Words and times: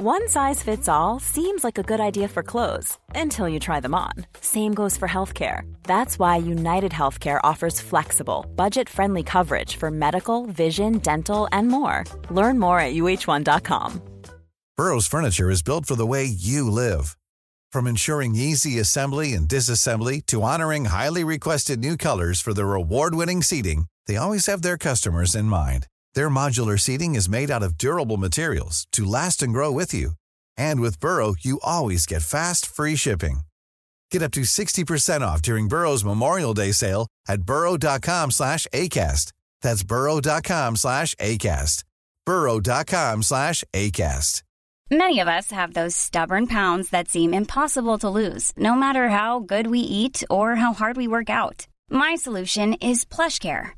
One 0.00 0.28
size 0.28 0.62
fits 0.62 0.88
all 0.88 1.18
seems 1.18 1.64
like 1.64 1.76
a 1.76 1.82
good 1.82 1.98
idea 1.98 2.28
for 2.28 2.44
clothes 2.44 2.96
until 3.16 3.48
you 3.48 3.58
try 3.58 3.80
them 3.80 3.96
on. 3.96 4.12
Same 4.40 4.72
goes 4.72 4.96
for 4.96 5.08
healthcare. 5.08 5.62
That's 5.82 6.20
why 6.20 6.36
United 6.36 6.92
Healthcare 6.92 7.40
offers 7.42 7.80
flexible, 7.80 8.46
budget 8.54 8.88
friendly 8.88 9.24
coverage 9.24 9.74
for 9.74 9.90
medical, 9.90 10.46
vision, 10.46 10.98
dental, 10.98 11.48
and 11.50 11.66
more. 11.66 12.04
Learn 12.30 12.60
more 12.60 12.78
at 12.78 12.94
uh1.com. 12.94 14.00
Burrow's 14.76 15.08
Furniture 15.08 15.50
is 15.50 15.64
built 15.64 15.86
for 15.86 15.96
the 15.96 16.06
way 16.06 16.24
you 16.24 16.70
live. 16.70 17.16
From 17.72 17.88
ensuring 17.88 18.36
easy 18.36 18.78
assembly 18.78 19.32
and 19.32 19.48
disassembly 19.48 20.24
to 20.26 20.44
honoring 20.44 20.84
highly 20.84 21.24
requested 21.24 21.80
new 21.80 21.96
colors 21.96 22.40
for 22.40 22.54
their 22.54 22.72
award 22.72 23.16
winning 23.16 23.42
seating, 23.42 23.86
they 24.06 24.16
always 24.16 24.46
have 24.46 24.62
their 24.62 24.78
customers 24.78 25.34
in 25.34 25.46
mind. 25.46 25.88
Their 26.18 26.28
modular 26.28 26.80
seating 26.80 27.14
is 27.14 27.28
made 27.28 27.48
out 27.48 27.62
of 27.62 27.78
durable 27.78 28.16
materials 28.16 28.88
to 28.90 29.04
last 29.04 29.40
and 29.40 29.52
grow 29.52 29.70
with 29.70 29.94
you. 29.94 30.14
And 30.56 30.80
with 30.80 30.98
Burrow, 30.98 31.36
you 31.38 31.60
always 31.62 32.06
get 32.06 32.22
fast, 32.22 32.66
free 32.66 32.96
shipping. 32.96 33.42
Get 34.10 34.24
up 34.24 34.32
to 34.32 34.40
60% 34.40 35.20
off 35.20 35.42
during 35.42 35.68
Burrow's 35.68 36.04
Memorial 36.04 36.54
Day 36.54 36.72
sale 36.72 37.06
at 37.28 37.42
burrow.com 37.42 38.32
slash 38.32 38.66
ACAST. 38.72 39.30
That's 39.62 39.84
burrow.com 39.84 40.74
slash 40.74 41.14
ACAST. 41.20 41.84
burrow.com 42.26 43.22
slash 43.22 43.62
ACAST. 43.72 44.42
Many 44.90 45.20
of 45.20 45.28
us 45.28 45.52
have 45.52 45.74
those 45.74 45.94
stubborn 45.94 46.48
pounds 46.48 46.90
that 46.90 47.08
seem 47.08 47.32
impossible 47.32 47.96
to 47.98 48.10
lose, 48.10 48.52
no 48.56 48.74
matter 48.74 49.10
how 49.10 49.38
good 49.38 49.68
we 49.68 49.78
eat 49.78 50.24
or 50.28 50.56
how 50.56 50.72
hard 50.72 50.96
we 50.96 51.06
work 51.06 51.30
out. 51.30 51.68
My 51.90 52.16
solution 52.16 52.74
is 52.74 53.04
PlushCare. 53.04 53.77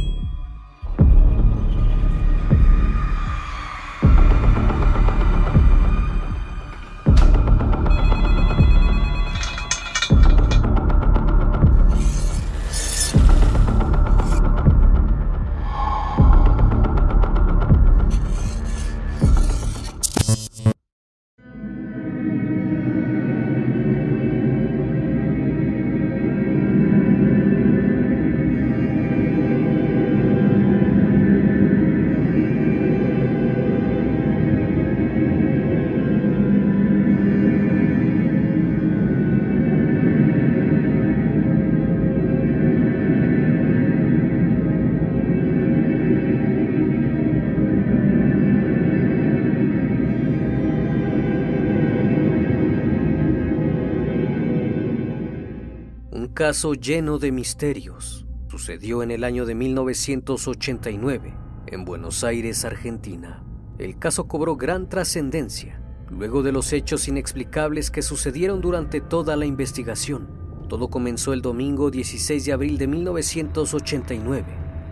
Caso 56.41 56.73
lleno 56.73 57.19
de 57.19 57.31
misterios 57.31 58.25
sucedió 58.49 59.03
en 59.03 59.11
el 59.11 59.23
año 59.23 59.45
de 59.45 59.53
1989 59.53 61.35
en 61.67 61.85
Buenos 61.85 62.23
Aires, 62.23 62.65
Argentina. 62.65 63.43
El 63.77 63.99
caso 63.99 64.27
cobró 64.27 64.55
gran 64.55 64.89
trascendencia 64.89 65.79
luego 66.09 66.41
de 66.41 66.51
los 66.51 66.73
hechos 66.73 67.07
inexplicables 67.07 67.91
que 67.91 68.01
sucedieron 68.01 68.59
durante 68.59 69.01
toda 69.01 69.35
la 69.35 69.45
investigación. 69.45 70.29
Todo 70.67 70.87
comenzó 70.89 71.31
el 71.33 71.43
domingo 71.43 71.91
16 71.91 72.43
de 72.43 72.53
abril 72.53 72.79
de 72.79 72.87
1989. 72.87 74.45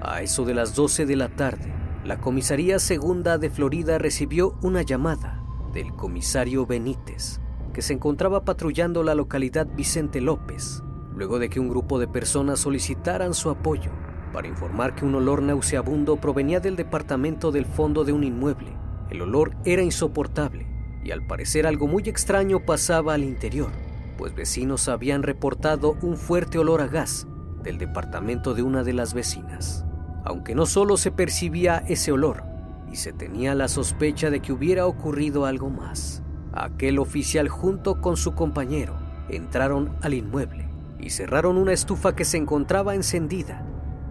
A 0.04 0.22
eso 0.22 0.46
de 0.46 0.54
las 0.54 0.76
12 0.76 1.08
de 1.08 1.16
la 1.16 1.30
tarde, 1.30 1.74
la 2.06 2.22
Comisaría 2.22 2.78
Segunda 2.78 3.40
de 3.40 3.50
Florida 3.50 3.98
recibió 3.98 4.56
una 4.62 4.84
llamada 4.84 5.44
del 5.74 5.96
comisario 5.96 6.68
Benítez, 6.68 7.42
que 7.74 7.82
se 7.82 7.94
encontraba 7.94 8.46
patrullando 8.46 9.02
la 9.02 9.16
localidad 9.16 9.66
Vicente 9.76 10.22
López, 10.22 10.84
luego 11.20 11.38
de 11.38 11.50
que 11.50 11.60
un 11.60 11.68
grupo 11.68 12.00
de 12.00 12.08
personas 12.08 12.62
solicitaran 12.62 13.34
su 13.34 13.50
apoyo 13.50 13.92
para 14.32 14.48
informar 14.48 14.96
que 14.96 15.04
un 15.04 15.16
olor 15.16 15.42
nauseabundo 15.42 16.16
provenía 16.16 16.62
del 16.62 16.78
departamento 16.78 17.52
del 17.52 17.66
fondo 17.66 18.06
de 18.06 18.14
un 18.14 18.24
inmueble. 18.24 18.72
El 19.10 19.24
olor 19.24 19.52
era 19.66 19.82
insoportable 19.82 20.66
y 21.04 21.12
al 21.12 21.28
parecer 21.28 21.68
algo 21.68 21.88
muy 21.88 22.04
extraño 22.04 22.62
pasaba 22.66 23.16
al 23.16 23.26
interior, 23.26 23.70
pues 24.18 24.34
vecinos 24.34 24.88
habían 24.88 25.22
reportado 25.22 25.98
un 26.02 26.16
fuerte 26.16 26.58
olor 26.58 26.80
a 26.80 26.88
gas 26.88 27.28
del 27.64 27.78
departamento 27.78 28.54
de 28.54 28.64
una 28.64 28.84
de 28.84 28.94
las 28.94 29.14
vecinas. 29.14 29.86
Aunque 30.24 30.56
no 30.56 30.66
solo 30.66 30.96
se 30.96 31.12
percibía 31.12 31.84
ese 31.90 32.14
olor, 32.14 32.44
y 32.90 32.96
se 32.96 33.12
tenía 33.12 33.56
la 33.56 33.68
sospecha 33.68 34.30
de 34.30 34.40
que 34.40 34.54
hubiera 34.54 34.86
ocurrido 34.86 35.46
algo 35.46 35.70
más. 35.70 36.24
Aquel 36.54 36.98
oficial 36.98 37.50
junto 37.50 38.00
con 38.00 38.16
su 38.16 38.36
compañero 38.36 38.96
entraron 39.30 39.98
al 40.02 40.14
inmueble 40.14 40.69
y 41.00 41.12
cerraron 41.12 41.58
una 41.58 41.72
estufa 41.72 42.14
que 42.16 42.26
se 42.26 42.36
encontraba 42.38 42.96
encendida, 42.96 43.64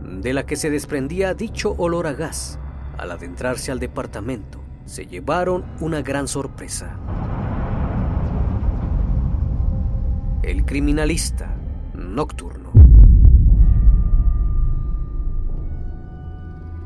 de 0.03 0.33
la 0.33 0.47
que 0.47 0.57
se 0.57 0.71
desprendía 0.71 1.35
dicho 1.35 1.75
olor 1.79 2.07
a 2.07 2.15
gas. 2.15 2.59
Al 2.97 3.11
adentrarse 3.13 3.71
al 3.71 3.79
departamento, 3.79 4.61
se 4.85 5.07
llevaron 5.07 5.65
una 5.81 6.01
gran 6.03 6.29
sorpresa. 6.29 6.99
El 10.43 10.65
criminalista 10.65 11.55
nocturno. 11.95 12.73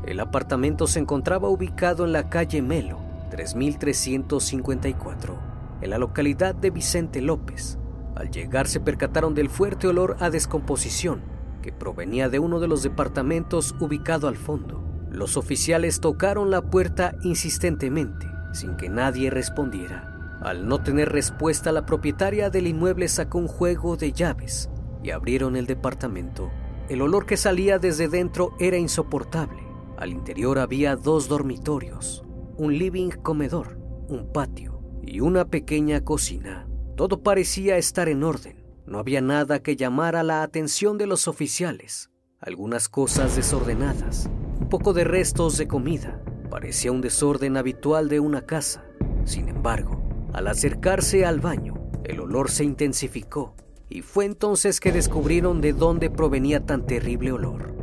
El 0.05 0.19
apartamento 0.19 0.85
se 0.85 0.99
encontraba 0.99 1.47
ubicado 1.47 2.03
en 2.03 2.11
la 2.11 2.27
calle 2.29 2.61
Melo, 2.61 2.99
3354, 3.31 5.37
en 5.81 5.89
la 5.89 5.97
localidad 5.97 6.53
de 6.53 6.71
Vicente 6.71 7.21
López. 7.21 7.79
Al 8.15 8.31
llegar 8.31 8.67
se 8.67 8.79
percataron 8.79 9.33
del 9.33 9.49
fuerte 9.49 9.87
olor 9.87 10.17
a 10.19 10.29
descomposición 10.29 11.33
que 11.63 11.71
provenía 11.71 12.29
de 12.29 12.37
uno 12.37 12.59
de 12.59 12.67
los 12.67 12.83
departamentos 12.83 13.73
ubicado 13.79 14.27
al 14.27 14.35
fondo. 14.35 14.83
Los 15.09 15.37
oficiales 15.37 15.99
tocaron 15.99 16.51
la 16.51 16.61
puerta 16.61 17.15
insistentemente, 17.23 18.27
sin 18.51 18.75
que 18.75 18.89
nadie 18.89 19.31
respondiera. 19.31 20.39
Al 20.41 20.67
no 20.67 20.83
tener 20.83 21.09
respuesta, 21.09 21.71
la 21.71 21.85
propietaria 21.85 22.49
del 22.49 22.67
inmueble 22.67 23.07
sacó 23.07 23.39
un 23.39 23.47
juego 23.47 23.95
de 23.95 24.11
llaves 24.11 24.69
y 25.01 25.11
abrieron 25.11 25.55
el 25.55 25.65
departamento. 25.65 26.51
El 26.89 27.01
olor 27.01 27.25
que 27.25 27.37
salía 27.37 27.79
desde 27.79 28.09
dentro 28.09 28.53
era 28.59 28.77
insoportable. 28.77 29.63
Al 29.97 30.11
interior 30.11 30.59
había 30.59 30.97
dos 30.97 31.29
dormitorios, 31.29 32.23
un 32.57 32.77
living 32.77 33.09
comedor, 33.09 33.77
un 34.09 34.31
patio 34.33 34.81
y 35.01 35.21
una 35.21 35.45
pequeña 35.45 36.01
cocina. 36.01 36.67
Todo 36.95 37.23
parecía 37.23 37.77
estar 37.77 38.07
en 38.07 38.23
orden. 38.23 38.63
No 38.85 38.99
había 38.99 39.19
nada 39.19 39.63
que 39.63 39.75
llamara 39.75 40.21
la 40.21 40.43
atención 40.43 40.99
de 40.99 41.07
los 41.07 41.27
oficiales. 41.27 42.11
Algunas 42.39 42.87
cosas 42.87 43.35
desordenadas, 43.35 44.29
un 44.59 44.69
poco 44.69 44.93
de 44.93 45.03
restos 45.03 45.57
de 45.57 45.67
comida. 45.67 46.21
Parecía 46.51 46.91
un 46.91 47.01
desorden 47.01 47.57
habitual 47.57 48.09
de 48.09 48.19
una 48.19 48.43
casa. 48.43 48.85
Sin 49.25 49.49
embargo, 49.49 50.03
al 50.33 50.47
acercarse 50.47 51.25
al 51.25 51.39
baño, 51.39 51.73
el 52.03 52.19
olor 52.19 52.51
se 52.51 52.63
intensificó 52.63 53.55
y 53.89 54.01
fue 54.01 54.25
entonces 54.25 54.79
que 54.79 54.91
descubrieron 54.91 55.61
de 55.61 55.73
dónde 55.73 56.11
provenía 56.11 56.63
tan 56.63 56.85
terrible 56.85 57.31
olor. 57.31 57.73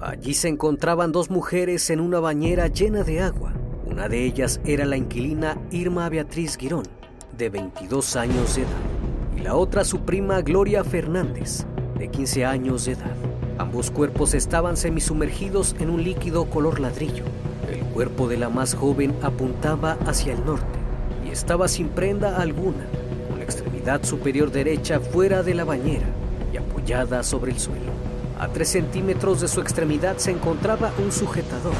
Allí 0.00 0.34
se 0.34 0.48
encontraban 0.48 1.12
dos 1.12 1.30
mujeres 1.30 1.88
en 1.90 2.00
una 2.00 2.18
bañera 2.18 2.66
llena 2.66 3.04
de 3.04 3.20
agua. 3.20 3.54
Una 3.84 4.08
de 4.08 4.24
ellas 4.24 4.60
era 4.64 4.84
la 4.86 4.96
inquilina 4.96 5.56
Irma 5.70 6.08
Beatriz 6.08 6.56
Girón, 6.56 6.84
de 7.36 7.50
22 7.50 8.16
años 8.16 8.56
de 8.56 8.62
edad, 8.62 9.36
y 9.36 9.40
la 9.40 9.54
otra 9.54 9.84
su 9.84 10.00
prima 10.00 10.40
Gloria 10.40 10.82
Fernández, 10.84 11.66
de 11.98 12.08
15 12.08 12.46
años 12.46 12.86
de 12.86 12.92
edad. 12.92 13.14
Ambos 13.58 13.90
cuerpos 13.90 14.32
estaban 14.34 14.76
semisumergidos 14.76 15.76
en 15.78 15.90
un 15.90 16.02
líquido 16.02 16.46
color 16.46 16.80
ladrillo. 16.80 17.24
El 17.70 17.80
cuerpo 17.92 18.28
de 18.28 18.38
la 18.38 18.48
más 18.48 18.74
joven 18.74 19.14
apuntaba 19.22 19.98
hacia 20.06 20.32
el 20.32 20.44
norte 20.44 20.78
y 21.26 21.30
estaba 21.30 21.68
sin 21.68 21.88
prenda 21.88 22.40
alguna, 22.40 22.86
extremidad 23.40 24.02
superior 24.02 24.50
derecha 24.50 24.98
fuera 24.98 25.42
de 25.42 25.54
la 25.54 25.64
bañera 25.64 26.06
y 26.52 26.56
apoyada 26.56 27.22
sobre 27.22 27.52
el 27.52 27.58
suelo. 27.58 27.92
A 28.38 28.48
tres 28.48 28.70
centímetros 28.70 29.40
de 29.40 29.48
su 29.48 29.60
extremidad 29.60 30.16
se 30.16 30.32
encontraba 30.32 30.92
un 31.04 31.12
sujetador, 31.12 31.74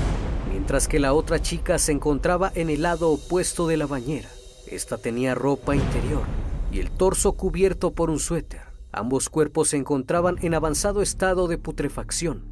mientras 0.50 0.86
que 0.86 1.00
la 1.00 1.12
otra 1.12 1.40
chica 1.40 1.78
se 1.78 1.92
encontraba 1.92 2.52
en 2.54 2.70
el 2.70 2.82
lado 2.82 3.10
opuesto 3.10 3.66
de 3.66 3.76
la 3.76 3.86
bañera. 3.86 4.35
Esta 4.66 4.98
tenía 4.98 5.36
ropa 5.36 5.76
interior 5.76 6.24
y 6.72 6.80
el 6.80 6.90
torso 6.90 7.32
cubierto 7.32 7.92
por 7.92 8.10
un 8.10 8.18
suéter. 8.18 8.62
Ambos 8.90 9.28
cuerpos 9.28 9.68
se 9.68 9.76
encontraban 9.76 10.36
en 10.42 10.54
avanzado 10.54 11.02
estado 11.02 11.46
de 11.46 11.58
putrefacción 11.58 12.42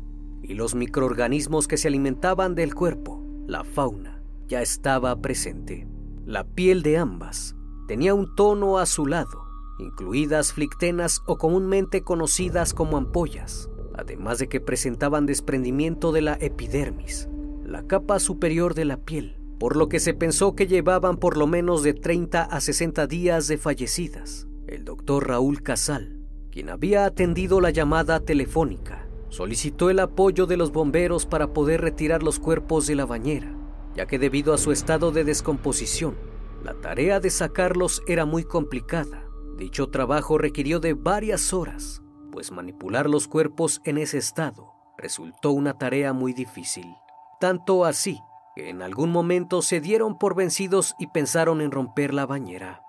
y 0.43 0.55
los 0.55 0.75
microorganismos 0.75 1.67
que 1.67 1.77
se 1.77 1.89
alimentaban 1.89 2.55
del 2.55 2.75
cuerpo, 2.75 3.21
la 3.47 3.65
fauna, 3.65 4.23
ya 4.47 4.63
estaba 4.63 5.17
presente. 5.17 5.89
La 6.25 6.45
piel 6.45 6.83
de 6.83 6.99
ambas 6.99 7.57
tenía 7.89 8.15
un 8.15 8.35
tono 8.37 8.79
azulado, 8.79 9.43
incluidas 9.81 10.53
flictenas 10.53 11.23
o 11.27 11.37
comúnmente 11.37 12.03
conocidas 12.03 12.75
como 12.75 12.97
ampollas, 12.97 13.69
además 13.95 14.39
de 14.39 14.49
que 14.49 14.61
presentaban 14.61 15.27
desprendimiento 15.27 16.13
de 16.13 16.23
la 16.23 16.35
epidermis, 16.35 17.29
la 17.65 17.83
capa 17.87 18.21
superior 18.21 18.75
de 18.75 18.85
la 18.85 18.99
piel, 18.99 19.44
por 19.59 19.77
lo 19.77 19.89
que 19.89 20.01
se 20.01 20.15
pensó 20.15 20.55
que 20.55 20.67
llevaban 20.67 21.17
por 21.17 21.37
lo 21.37 21.47
menos 21.47 21.83
de 21.83 21.95
30 21.95 22.43
a 22.43 22.61
60 22.61 23.07
días 23.07 23.47
de 23.49 23.59
fallecidas. 23.59 24.47
El 24.67 24.85
doctor 24.85 25.29
Raúl 25.29 25.63
Casal, 25.63 26.21
quien 26.51 26.71
había 26.71 27.05
atendido 27.05 27.61
la 27.61 27.71
llamada 27.71 28.21
telefónica, 28.21 29.09
solicitó 29.29 29.91
el 29.91 29.99
apoyo 30.01 30.47
de 30.47 30.57
los 30.57 30.73
bomberos 30.73 31.27
para 31.27 31.53
poder 31.53 31.81
retirar 31.81 32.23
los 32.23 32.39
cuerpos 32.39 32.87
de 32.87 32.95
la 32.95 33.07
bañera, 33.07 33.55
ya 33.95 34.07
que 34.07 34.19
debido 34.19 34.55
a 34.55 34.59
su 34.59 34.73
estado 34.73 35.13
de 35.13 35.25
descomposición, 35.25 36.17
la 36.63 36.75
tarea 36.75 37.21
de 37.21 37.31
sacarlos 37.31 38.03
era 38.07 38.25
muy 38.25 38.45
complicada. 38.45 39.25
Dicho 39.59 39.89
trabajo 39.89 40.39
requirió 40.39 40.81
de 40.81 40.95
varias 40.95 41.53
horas, 41.53 42.03
pues 42.33 42.51
manipular 42.51 43.09
los 43.09 43.29
cuerpos 43.29 43.81
en 43.85 43.99
ese 43.99 44.19
estado 44.19 44.75
resultó 44.97 45.51
una 45.51 45.77
tarea 45.77 46.13
muy 46.13 46.33
difícil. 46.33 46.87
Tanto 47.41 47.85
así 47.85 48.19
en 48.57 48.83
algún 48.83 49.11
momento 49.11 49.63
se 49.63 49.81
dieron 49.81 50.17
por 50.17 50.37
vencidos 50.37 50.95
y 50.99 51.09
pensaron 51.09 51.61
en 51.61 51.73
romper 51.73 52.15
la 52.15 52.25
bañera. 52.25 52.83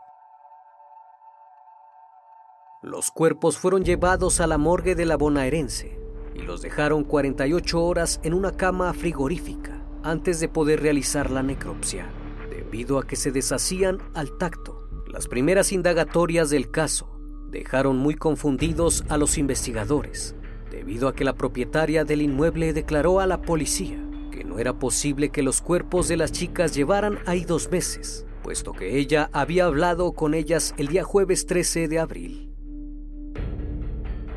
Los 2.84 3.10
cuerpos 3.10 3.58
fueron 3.58 3.84
llevados 3.84 4.40
a 4.42 4.48
la 4.48 4.60
morgue 4.60 4.94
de 4.94 5.06
la 5.06 5.18
bonaerense 5.18 6.00
y 6.36 6.42
los 6.42 6.62
dejaron 6.62 7.04
48 7.04 7.84
horas 7.84 8.20
en 8.24 8.36
una 8.36 8.52
cama 8.52 8.94
frigorífica 8.94 9.84
antes 10.04 10.40
de 10.40 10.50
poder 10.50 10.84
realizar 10.84 11.32
la 11.32 11.42
necropsia, 11.42 12.08
debido 12.52 13.00
a 13.00 13.08
que 13.08 13.16
se 13.16 13.32
deshacían 13.32 13.98
al 14.14 14.38
tacto. 14.38 14.88
Las 15.08 15.28
primeras 15.28 15.72
indagatorias 15.72 16.52
del 16.52 16.70
caso 16.70 17.10
dejaron 17.50 17.98
muy 17.98 18.14
confundidos 18.14 19.04
a 19.10 19.18
los 19.18 19.40
investigadores, 19.40 20.36
debido 20.70 21.08
a 21.08 21.16
que 21.16 21.24
la 21.24 21.34
propietaria 21.34 22.06
del 22.06 22.22
inmueble 22.22 22.74
declaró 22.74 23.20
a 23.20 23.26
la 23.26 23.42
policía 23.42 24.05
que 24.36 24.44
no 24.44 24.60
era 24.60 24.78
posible 24.78 25.30
que 25.30 25.42
los 25.42 25.62
cuerpos 25.62 26.10
de 26.10 26.18
las 26.18 26.34
chicas 26.34 26.76
llevaran 26.76 27.20
ahí 27.26 27.46
dos 27.46 27.72
meses, 27.72 28.26
puesto 28.44 28.74
que 28.74 28.98
ella 28.98 29.30
había 29.32 29.66
hablado 29.66 30.12
con 30.12 30.34
ellas 30.34 30.76
el 30.78 30.88
día 30.88 31.06
jueves 31.06 31.46
13 31.46 31.88
de 31.88 32.00
abril. 32.00 32.52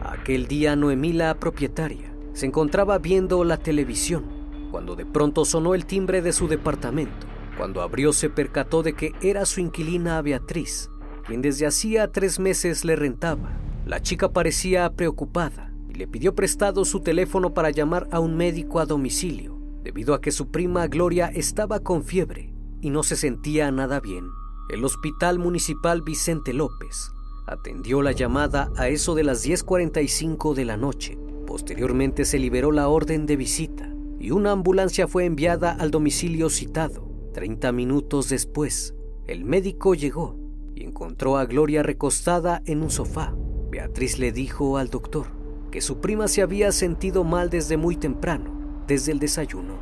Aquel 0.00 0.46
día 0.46 0.76
Noemí, 0.76 1.12
la 1.12 1.34
propietaria, 1.34 2.14
se 2.32 2.46
encontraba 2.46 2.98
viendo 2.98 3.42
la 3.42 3.56
televisión 3.56 4.24
cuando 4.70 4.94
de 4.94 5.04
pronto 5.04 5.44
sonó 5.44 5.74
el 5.74 5.84
timbre 5.84 6.22
de 6.22 6.32
su 6.32 6.46
departamento. 6.46 7.26
Cuando 7.56 7.82
abrió 7.82 8.12
se 8.12 8.30
percató 8.30 8.84
de 8.84 8.92
que 8.92 9.12
era 9.20 9.46
su 9.46 9.60
inquilina 9.60 10.22
Beatriz, 10.22 10.90
quien 11.26 11.42
desde 11.42 11.66
hacía 11.66 12.12
tres 12.12 12.38
meses 12.38 12.84
le 12.84 12.94
rentaba. 12.94 13.58
La 13.84 14.00
chica 14.00 14.32
parecía 14.32 14.92
preocupada 14.92 15.72
y 15.88 15.94
le 15.94 16.06
pidió 16.06 16.36
prestado 16.36 16.84
su 16.84 17.00
teléfono 17.00 17.52
para 17.52 17.70
llamar 17.70 18.06
a 18.12 18.20
un 18.20 18.36
médico 18.36 18.78
a 18.78 18.86
domicilio, 18.86 19.57
debido 19.82 20.14
a 20.14 20.20
que 20.20 20.32
su 20.32 20.50
prima 20.50 20.86
Gloria 20.86 21.28
estaba 21.28 21.80
con 21.80 22.04
fiebre 22.04 22.52
y 22.80 22.90
no 22.90 23.02
se 23.02 23.16
sentía 23.16 23.70
nada 23.70 24.00
bien. 24.00 24.26
El 24.70 24.84
Hospital 24.84 25.38
Municipal 25.38 26.02
Vicente 26.02 26.52
López 26.52 27.10
atendió 27.46 28.02
la 28.02 28.12
llamada 28.12 28.70
a 28.76 28.88
eso 28.88 29.14
de 29.14 29.24
las 29.24 29.46
10.45 29.46 30.54
de 30.54 30.64
la 30.64 30.76
noche. 30.76 31.18
Posteriormente 31.46 32.24
se 32.24 32.38
liberó 32.38 32.72
la 32.72 32.88
orden 32.88 33.24
de 33.24 33.36
visita 33.36 33.90
y 34.20 34.30
una 34.32 34.52
ambulancia 34.52 35.08
fue 35.08 35.24
enviada 35.24 35.72
al 35.72 35.90
domicilio 35.90 36.50
citado. 36.50 37.08
Treinta 37.32 37.72
minutos 37.72 38.28
después, 38.28 38.94
el 39.26 39.44
médico 39.44 39.94
llegó 39.94 40.36
y 40.74 40.84
encontró 40.84 41.38
a 41.38 41.46
Gloria 41.46 41.82
recostada 41.82 42.62
en 42.66 42.82
un 42.82 42.90
sofá. 42.90 43.34
Beatriz 43.70 44.18
le 44.18 44.32
dijo 44.32 44.76
al 44.76 44.88
doctor 44.88 45.26
que 45.70 45.80
su 45.80 46.00
prima 46.00 46.28
se 46.28 46.42
había 46.42 46.72
sentido 46.72 47.24
mal 47.24 47.50
desde 47.50 47.76
muy 47.76 47.96
temprano, 47.96 48.57
desde 48.88 49.12
el 49.12 49.20
desayuno. 49.20 49.74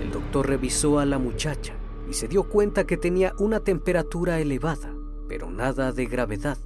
El 0.00 0.10
doctor 0.10 0.48
revisó 0.48 0.98
a 0.98 1.04
la 1.04 1.18
muchacha 1.18 1.74
y 2.08 2.14
se 2.14 2.28
dio 2.28 2.44
cuenta 2.44 2.84
que 2.84 2.96
tenía 2.96 3.34
una 3.38 3.60
temperatura 3.60 4.40
elevada, 4.40 4.94
pero 5.28 5.50
nada 5.50 5.92
de 5.92 6.06
gravedad 6.06 6.56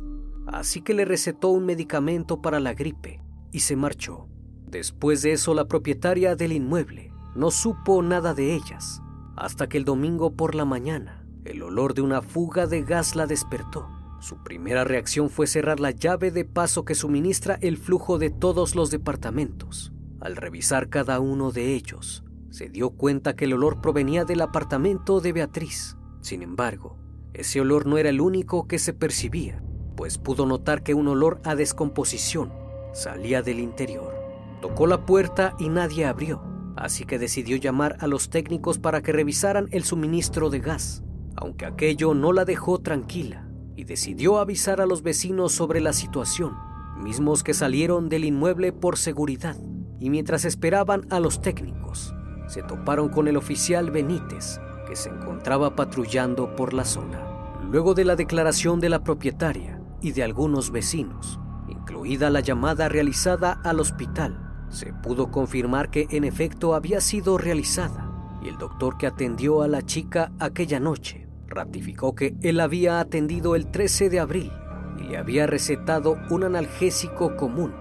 así 0.46 0.80
que 0.80 0.94
le 0.94 1.04
recetó 1.04 1.48
un 1.48 1.66
medicamento 1.66 2.40
para 2.40 2.60
la 2.60 2.74
gripe 2.74 3.20
y 3.52 3.60
se 3.60 3.76
marchó. 3.76 4.28
Después 4.66 5.22
de 5.22 5.32
eso, 5.32 5.54
la 5.54 5.66
propietaria 5.66 6.36
del 6.36 6.52
inmueble 6.52 7.12
no 7.34 7.50
supo 7.50 8.02
nada 8.02 8.34
de 8.34 8.54
ellas, 8.54 9.02
hasta 9.36 9.68
que 9.68 9.76
el 9.76 9.84
domingo 9.84 10.34
por 10.34 10.54
la 10.54 10.64
mañana 10.64 11.22
el 11.44 11.62
olor 11.62 11.94
de 11.94 12.02
una 12.02 12.22
fuga 12.22 12.66
de 12.66 12.82
gas 12.82 13.14
la 13.14 13.26
despertó. 13.26 13.88
Su 14.18 14.42
primera 14.42 14.82
reacción 14.82 15.30
fue 15.30 15.46
cerrar 15.46 15.78
la 15.78 15.92
llave 15.92 16.32
de 16.32 16.44
paso 16.44 16.84
que 16.84 16.96
suministra 16.96 17.58
el 17.60 17.76
flujo 17.76 18.18
de 18.18 18.30
todos 18.30 18.74
los 18.74 18.90
departamentos. 18.90 19.92
Al 20.26 20.34
revisar 20.34 20.88
cada 20.88 21.20
uno 21.20 21.52
de 21.52 21.74
ellos, 21.74 22.24
se 22.50 22.68
dio 22.68 22.90
cuenta 22.90 23.36
que 23.36 23.44
el 23.44 23.52
olor 23.52 23.80
provenía 23.80 24.24
del 24.24 24.40
apartamento 24.40 25.20
de 25.20 25.32
Beatriz. 25.32 25.96
Sin 26.20 26.42
embargo, 26.42 26.98
ese 27.32 27.60
olor 27.60 27.86
no 27.86 27.96
era 27.96 28.08
el 28.08 28.20
único 28.20 28.66
que 28.66 28.80
se 28.80 28.92
percibía 28.92 29.62
pues 29.96 30.18
pudo 30.18 30.46
notar 30.46 30.82
que 30.82 30.94
un 30.94 31.08
olor 31.08 31.40
a 31.44 31.54
descomposición 31.54 32.52
salía 32.92 33.42
del 33.42 33.60
interior. 33.60 34.14
Tocó 34.60 34.86
la 34.86 35.06
puerta 35.06 35.54
y 35.58 35.68
nadie 35.68 36.04
abrió, 36.04 36.42
así 36.76 37.04
que 37.04 37.18
decidió 37.18 37.56
llamar 37.56 37.96
a 38.00 38.06
los 38.06 38.28
técnicos 38.28 38.78
para 38.78 39.02
que 39.02 39.12
revisaran 39.12 39.68
el 39.70 39.84
suministro 39.84 40.50
de 40.50 40.60
gas, 40.60 41.02
aunque 41.34 41.66
aquello 41.66 42.14
no 42.14 42.32
la 42.32 42.44
dejó 42.44 42.80
tranquila, 42.80 43.48
y 43.74 43.84
decidió 43.84 44.38
avisar 44.38 44.80
a 44.80 44.86
los 44.86 45.02
vecinos 45.02 45.52
sobre 45.52 45.80
la 45.80 45.92
situación, 45.92 46.54
mismos 46.98 47.42
que 47.42 47.54
salieron 47.54 48.08
del 48.08 48.24
inmueble 48.24 48.72
por 48.72 48.96
seguridad, 48.98 49.56
y 49.98 50.10
mientras 50.10 50.44
esperaban 50.44 51.06
a 51.10 51.20
los 51.20 51.40
técnicos, 51.40 52.14
se 52.46 52.62
toparon 52.62 53.08
con 53.08 53.28
el 53.28 53.36
oficial 53.36 53.90
Benítez, 53.90 54.60
que 54.86 54.96
se 54.96 55.08
encontraba 55.08 55.74
patrullando 55.74 56.54
por 56.54 56.72
la 56.72 56.84
zona. 56.84 57.22
Luego 57.70 57.94
de 57.94 58.04
la 58.04 58.16
declaración 58.16 58.78
de 58.78 58.88
la 58.88 59.02
propietaria, 59.02 59.80
y 60.00 60.12
de 60.12 60.22
algunos 60.22 60.70
vecinos, 60.70 61.40
incluida 61.68 62.30
la 62.30 62.40
llamada 62.40 62.88
realizada 62.88 63.60
al 63.64 63.80
hospital. 63.80 64.66
Se 64.68 64.92
pudo 64.92 65.30
confirmar 65.30 65.90
que 65.90 66.06
en 66.10 66.24
efecto 66.24 66.74
había 66.74 67.00
sido 67.00 67.38
realizada 67.38 68.12
y 68.42 68.48
el 68.48 68.58
doctor 68.58 68.98
que 68.98 69.06
atendió 69.06 69.62
a 69.62 69.68
la 69.68 69.82
chica 69.82 70.32
aquella 70.38 70.80
noche 70.80 71.26
ratificó 71.48 72.14
que 72.14 72.36
él 72.42 72.60
había 72.60 73.00
atendido 73.00 73.54
el 73.54 73.70
13 73.70 74.10
de 74.10 74.20
abril 74.20 74.52
y 74.98 75.04
le 75.04 75.16
había 75.16 75.46
recetado 75.46 76.18
un 76.30 76.44
analgésico 76.44 77.36
común 77.36 77.72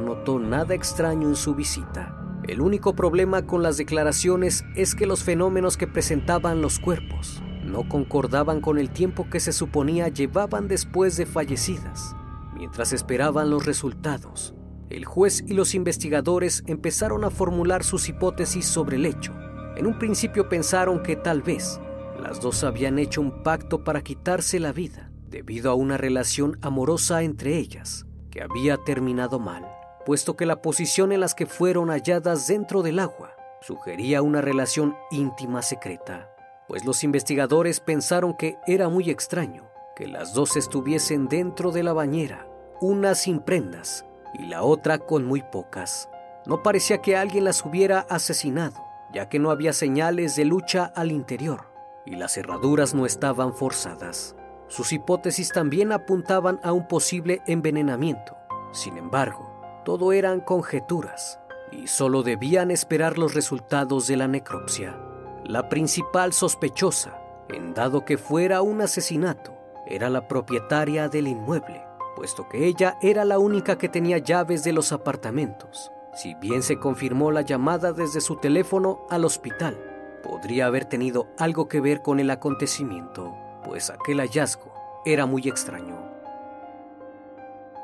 no 0.00 0.14
notó 0.14 0.38
nada 0.38 0.74
extraño 0.74 1.28
en 1.28 1.36
su 1.36 1.54
visita. 1.54 2.14
El 2.44 2.60
único 2.60 2.94
problema 2.94 3.46
con 3.46 3.62
las 3.62 3.76
declaraciones 3.76 4.64
es 4.74 4.94
que 4.94 5.06
los 5.06 5.22
fenómenos 5.22 5.76
que 5.76 5.86
presentaban 5.86 6.62
los 6.62 6.78
cuerpos 6.78 7.42
no 7.64 7.88
concordaban 7.88 8.60
con 8.60 8.78
el 8.78 8.90
tiempo 8.90 9.28
que 9.28 9.40
se 9.40 9.52
suponía 9.52 10.08
llevaban 10.08 10.68
después 10.68 11.16
de 11.16 11.26
fallecidas. 11.26 12.16
Mientras 12.54 12.92
esperaban 12.92 13.50
los 13.50 13.66
resultados, 13.66 14.54
el 14.88 15.04
juez 15.04 15.44
y 15.46 15.52
los 15.52 15.74
investigadores 15.74 16.64
empezaron 16.66 17.24
a 17.24 17.30
formular 17.30 17.84
sus 17.84 18.08
hipótesis 18.08 18.64
sobre 18.64 18.96
el 18.96 19.04
hecho. 19.04 19.34
En 19.76 19.86
un 19.86 19.98
principio 19.98 20.48
pensaron 20.48 21.02
que 21.02 21.16
tal 21.16 21.42
vez 21.42 21.80
las 22.22 22.40
dos 22.40 22.64
habían 22.64 22.98
hecho 22.98 23.20
un 23.20 23.42
pacto 23.42 23.84
para 23.84 24.02
quitarse 24.02 24.58
la 24.58 24.72
vida 24.72 25.10
debido 25.28 25.70
a 25.70 25.74
una 25.74 25.98
relación 25.98 26.58
amorosa 26.62 27.22
entre 27.22 27.58
ellas 27.58 28.06
que 28.30 28.42
había 28.42 28.76
terminado 28.78 29.38
mal, 29.38 29.66
puesto 30.08 30.36
que 30.36 30.46
la 30.46 30.62
posición 30.62 31.12
en 31.12 31.20
las 31.20 31.34
que 31.34 31.44
fueron 31.44 31.90
halladas 31.90 32.46
dentro 32.46 32.82
del 32.82 32.98
agua 32.98 33.36
sugería 33.60 34.22
una 34.22 34.40
relación 34.40 34.96
íntima 35.10 35.60
secreta 35.60 36.30
pues 36.68 36.84
los 36.84 37.02
investigadores 37.02 37.80
pensaron 37.80 38.34
que 38.34 38.58
era 38.66 38.88
muy 38.88 39.10
extraño 39.10 39.68
que 39.96 40.06
las 40.06 40.34
dos 40.34 40.56
estuviesen 40.56 41.26
dentro 41.26 41.72
de 41.72 41.82
la 41.82 41.92
bañera, 41.92 42.46
una 42.80 43.16
sin 43.16 43.40
prendas 43.40 44.04
y 44.34 44.44
la 44.44 44.62
otra 44.62 44.98
con 44.98 45.24
muy 45.24 45.42
pocas. 45.42 46.08
No 46.46 46.62
parecía 46.62 46.98
que 46.98 47.16
alguien 47.16 47.44
las 47.44 47.64
hubiera 47.64 48.00
asesinado, 48.00 48.76
ya 49.12 49.28
que 49.28 49.40
no 49.40 49.50
había 49.50 49.72
señales 49.72 50.36
de 50.36 50.44
lucha 50.44 50.92
al 50.94 51.10
interior 51.10 51.72
y 52.06 52.14
las 52.14 52.34
cerraduras 52.34 52.94
no 52.94 53.06
estaban 53.06 53.54
forzadas. 53.54 54.36
Sus 54.68 54.92
hipótesis 54.92 55.50
también 55.50 55.90
apuntaban 55.90 56.60
a 56.62 56.72
un 56.72 56.86
posible 56.86 57.40
envenenamiento. 57.46 58.36
Sin 58.72 58.98
embargo, 58.98 59.47
todo 59.88 60.12
eran 60.12 60.40
conjeturas 60.40 61.40
y 61.72 61.86
solo 61.86 62.22
debían 62.22 62.70
esperar 62.70 63.16
los 63.16 63.32
resultados 63.32 64.06
de 64.06 64.18
la 64.18 64.28
necropsia. 64.28 65.00
La 65.46 65.70
principal 65.70 66.34
sospechosa, 66.34 67.18
en 67.48 67.72
dado 67.72 68.04
que 68.04 68.18
fuera 68.18 68.60
un 68.60 68.82
asesinato, 68.82 69.54
era 69.86 70.10
la 70.10 70.28
propietaria 70.28 71.08
del 71.08 71.26
inmueble, 71.26 71.86
puesto 72.16 72.46
que 72.50 72.66
ella 72.66 72.98
era 73.00 73.24
la 73.24 73.38
única 73.38 73.78
que 73.78 73.88
tenía 73.88 74.18
llaves 74.18 74.62
de 74.62 74.74
los 74.74 74.92
apartamentos. 74.92 75.90
Si 76.12 76.34
bien 76.34 76.62
se 76.62 76.78
confirmó 76.78 77.32
la 77.32 77.40
llamada 77.40 77.94
desde 77.94 78.20
su 78.20 78.36
teléfono 78.36 79.06
al 79.08 79.24
hospital, 79.24 79.78
podría 80.22 80.66
haber 80.66 80.84
tenido 80.84 81.28
algo 81.38 81.66
que 81.66 81.80
ver 81.80 82.02
con 82.02 82.20
el 82.20 82.28
acontecimiento, 82.28 83.34
pues 83.64 83.88
aquel 83.88 84.20
hallazgo 84.20 84.70
era 85.06 85.24
muy 85.24 85.48
extraño. 85.48 86.07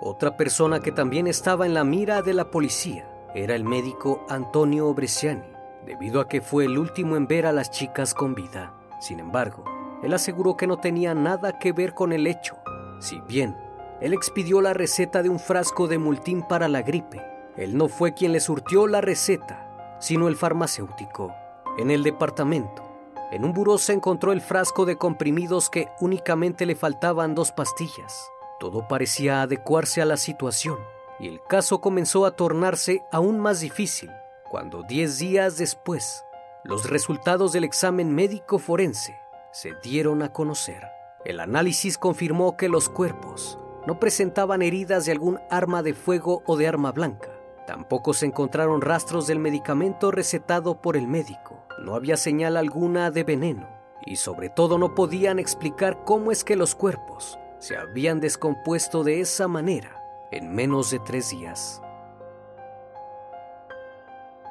Otra 0.00 0.36
persona 0.36 0.80
que 0.80 0.92
también 0.92 1.26
estaba 1.26 1.66
en 1.66 1.74
la 1.74 1.84
mira 1.84 2.22
de 2.22 2.34
la 2.34 2.50
policía 2.50 3.08
era 3.34 3.54
el 3.54 3.64
médico 3.64 4.24
Antonio 4.28 4.92
Bresciani, 4.94 5.42
debido 5.86 6.20
a 6.20 6.28
que 6.28 6.40
fue 6.40 6.64
el 6.64 6.78
último 6.78 7.16
en 7.16 7.26
ver 7.26 7.46
a 7.46 7.52
las 7.52 7.70
chicas 7.70 8.14
con 8.14 8.34
vida. 8.34 8.74
Sin 9.00 9.20
embargo, 9.20 9.64
él 10.02 10.12
aseguró 10.12 10.56
que 10.56 10.66
no 10.66 10.78
tenía 10.78 11.14
nada 11.14 11.58
que 11.58 11.72
ver 11.72 11.94
con 11.94 12.12
el 12.12 12.26
hecho, 12.26 12.56
si 13.00 13.20
bien 13.22 13.56
él 14.00 14.12
expidió 14.12 14.60
la 14.60 14.74
receta 14.74 15.22
de 15.22 15.30
un 15.30 15.38
frasco 15.38 15.86
de 15.86 15.98
multín 15.98 16.42
para 16.42 16.68
la 16.68 16.82
gripe. 16.82 17.22
Él 17.56 17.76
no 17.76 17.88
fue 17.88 18.12
quien 18.12 18.32
le 18.32 18.40
surtió 18.40 18.86
la 18.86 19.00
receta, 19.00 19.96
sino 20.00 20.28
el 20.28 20.36
farmacéutico. 20.36 21.32
En 21.78 21.90
el 21.90 22.02
departamento, 22.02 22.82
en 23.30 23.44
un 23.44 23.52
buró 23.52 23.78
se 23.78 23.92
encontró 23.92 24.32
el 24.32 24.40
frasco 24.40 24.84
de 24.84 24.96
comprimidos 24.96 25.70
que 25.70 25.88
únicamente 26.00 26.66
le 26.66 26.74
faltaban 26.74 27.34
dos 27.34 27.52
pastillas. 27.52 28.30
Todo 28.64 28.88
parecía 28.88 29.42
adecuarse 29.42 30.00
a 30.00 30.06
la 30.06 30.16
situación 30.16 30.78
y 31.20 31.28
el 31.28 31.42
caso 31.42 31.82
comenzó 31.82 32.24
a 32.24 32.30
tornarse 32.30 33.02
aún 33.12 33.38
más 33.38 33.60
difícil 33.60 34.10
cuando 34.48 34.82
diez 34.82 35.18
días 35.18 35.58
después 35.58 36.24
los 36.64 36.88
resultados 36.88 37.52
del 37.52 37.64
examen 37.64 38.14
médico 38.14 38.58
forense 38.58 39.20
se 39.52 39.74
dieron 39.82 40.22
a 40.22 40.32
conocer. 40.32 40.82
El 41.26 41.40
análisis 41.40 41.98
confirmó 41.98 42.56
que 42.56 42.70
los 42.70 42.88
cuerpos 42.88 43.58
no 43.86 44.00
presentaban 44.00 44.62
heridas 44.62 45.04
de 45.04 45.12
algún 45.12 45.40
arma 45.50 45.82
de 45.82 45.92
fuego 45.92 46.42
o 46.46 46.56
de 46.56 46.66
arma 46.66 46.90
blanca. 46.90 47.38
Tampoco 47.66 48.14
se 48.14 48.24
encontraron 48.24 48.80
rastros 48.80 49.26
del 49.26 49.40
medicamento 49.40 50.10
recetado 50.10 50.80
por 50.80 50.96
el 50.96 51.06
médico. 51.06 51.66
No 51.82 51.94
había 51.94 52.16
señal 52.16 52.56
alguna 52.56 53.10
de 53.10 53.24
veneno 53.24 53.68
y 54.06 54.16
sobre 54.16 54.48
todo 54.48 54.78
no 54.78 54.94
podían 54.94 55.38
explicar 55.38 56.02
cómo 56.06 56.32
es 56.32 56.44
que 56.44 56.56
los 56.56 56.74
cuerpos 56.74 57.38
se 57.58 57.76
habían 57.76 58.20
descompuesto 58.20 59.04
de 59.04 59.20
esa 59.20 59.48
manera 59.48 60.00
en 60.30 60.54
menos 60.54 60.90
de 60.90 60.98
tres 60.98 61.30
días. 61.30 61.80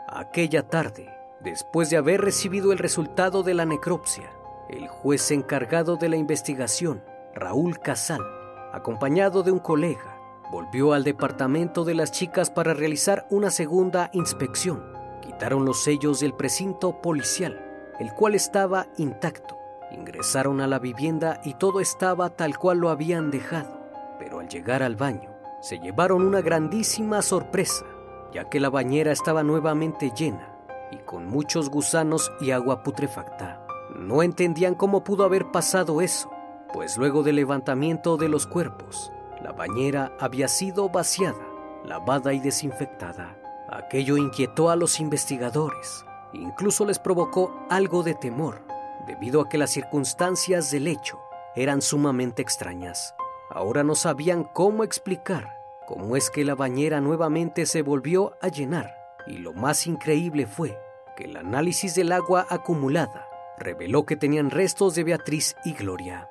Aquella 0.08 0.68
tarde, 0.68 1.10
después 1.42 1.90
de 1.90 1.98
haber 1.98 2.22
recibido 2.22 2.72
el 2.72 2.78
resultado 2.78 3.44
de 3.44 3.54
la 3.54 3.66
necropsia, 3.66 4.30
el 4.70 4.88
juez 4.88 5.32
encargado 5.32 5.98
de 5.98 6.10
la 6.10 6.16
investigación, 6.16 7.04
Raúl 7.34 7.80
Casal, 7.80 8.22
acompañado 8.72 9.44
de 9.44 9.52
un 9.52 9.60
colega, 9.60 10.18
volvió 10.52 10.94
al 10.94 11.04
departamento 11.04 11.84
de 11.84 11.96
las 11.96 12.12
chicas 12.12 12.50
para 12.50 12.74
realizar 12.74 13.26
una 13.30 13.50
segunda 13.50 14.10
inspección. 14.14 14.84
Quitaron 15.22 15.66
los 15.66 15.84
sellos 15.84 16.20
del 16.20 16.34
precinto 16.34 17.02
policial, 17.02 17.60
el 18.00 18.14
cual 18.14 18.36
estaba 18.36 18.88
intacto. 18.98 19.63
Ingresaron 19.94 20.60
a 20.62 20.68
la 20.68 20.80
vivienda 20.80 21.40
y 21.44 21.54
todo 21.54 21.80
estaba 21.80 22.30
tal 22.30 22.58
cual 22.58 22.80
lo 22.80 22.90
habían 22.90 23.32
dejado. 23.32 23.80
Pero 24.20 24.40
al 24.40 24.50
llegar 24.50 24.84
al 24.84 24.96
baño, 24.96 25.30
se 25.62 25.80
llevaron 25.80 26.26
una 26.26 26.42
grandísima 26.42 27.22
sorpresa, 27.22 27.86
ya 28.34 28.50
que 28.50 28.60
la 28.60 28.70
bañera 28.70 29.12
estaba 29.12 29.44
nuevamente 29.44 30.12
llena 30.16 30.50
y 30.92 30.98
con 30.98 31.28
muchos 31.28 31.70
gusanos 31.70 32.32
y 32.40 32.52
agua 32.52 32.84
putrefacta. 32.84 33.66
No 33.96 34.24
entendían 34.24 34.76
cómo 34.76 35.04
pudo 35.04 35.24
haber 35.24 35.52
pasado 35.52 36.02
eso, 36.02 36.32
pues 36.74 36.98
luego 36.98 37.24
del 37.24 37.36
levantamiento 37.36 38.18
de 38.18 38.30
los 38.30 38.48
cuerpos, 38.48 39.12
la 39.42 39.52
bañera 39.52 40.12
había 40.20 40.48
sido 40.48 40.90
vaciada, 40.90 41.46
lavada 41.86 42.34
y 42.34 42.40
desinfectada. 42.40 43.38
Aquello 43.70 44.18
inquietó 44.18 44.70
a 44.70 44.76
los 44.76 45.00
investigadores, 45.00 46.06
incluso 46.34 46.86
les 46.86 47.00
provocó 47.00 47.66
algo 47.70 48.04
de 48.04 48.16
temor, 48.16 48.64
debido 49.08 49.42
a 49.42 49.50
que 49.50 49.58
las 49.58 49.72
circunstancias 49.72 50.72
del 50.72 50.88
hecho 50.88 51.20
eran 51.56 51.82
sumamente 51.82 52.42
extrañas. 52.42 53.16
Ahora 53.50 53.84
no 53.84 53.96
sabían 53.96 54.44
cómo 54.44 54.84
explicar 54.84 55.64
cómo 55.86 56.16
es 56.16 56.30
que 56.30 56.46
la 56.46 56.56
bañera 56.56 57.02
nuevamente 57.02 57.66
se 57.66 57.82
volvió 57.82 58.38
a 58.42 58.48
llenar, 58.48 58.96
y 59.28 59.38
lo 59.38 59.54
más 59.54 59.86
increíble 59.88 60.48
fue 60.48 60.80
que 61.16 61.26
el 61.26 61.38
análisis 61.38 61.96
del 61.96 62.12
agua 62.12 62.48
acumulada 62.50 63.28
reveló 63.58 64.06
que 64.06 64.16
tenían 64.16 64.50
restos 64.50 64.96
de 64.96 65.04
Beatriz 65.04 65.56
y 65.64 65.74
Gloria. 65.74 66.30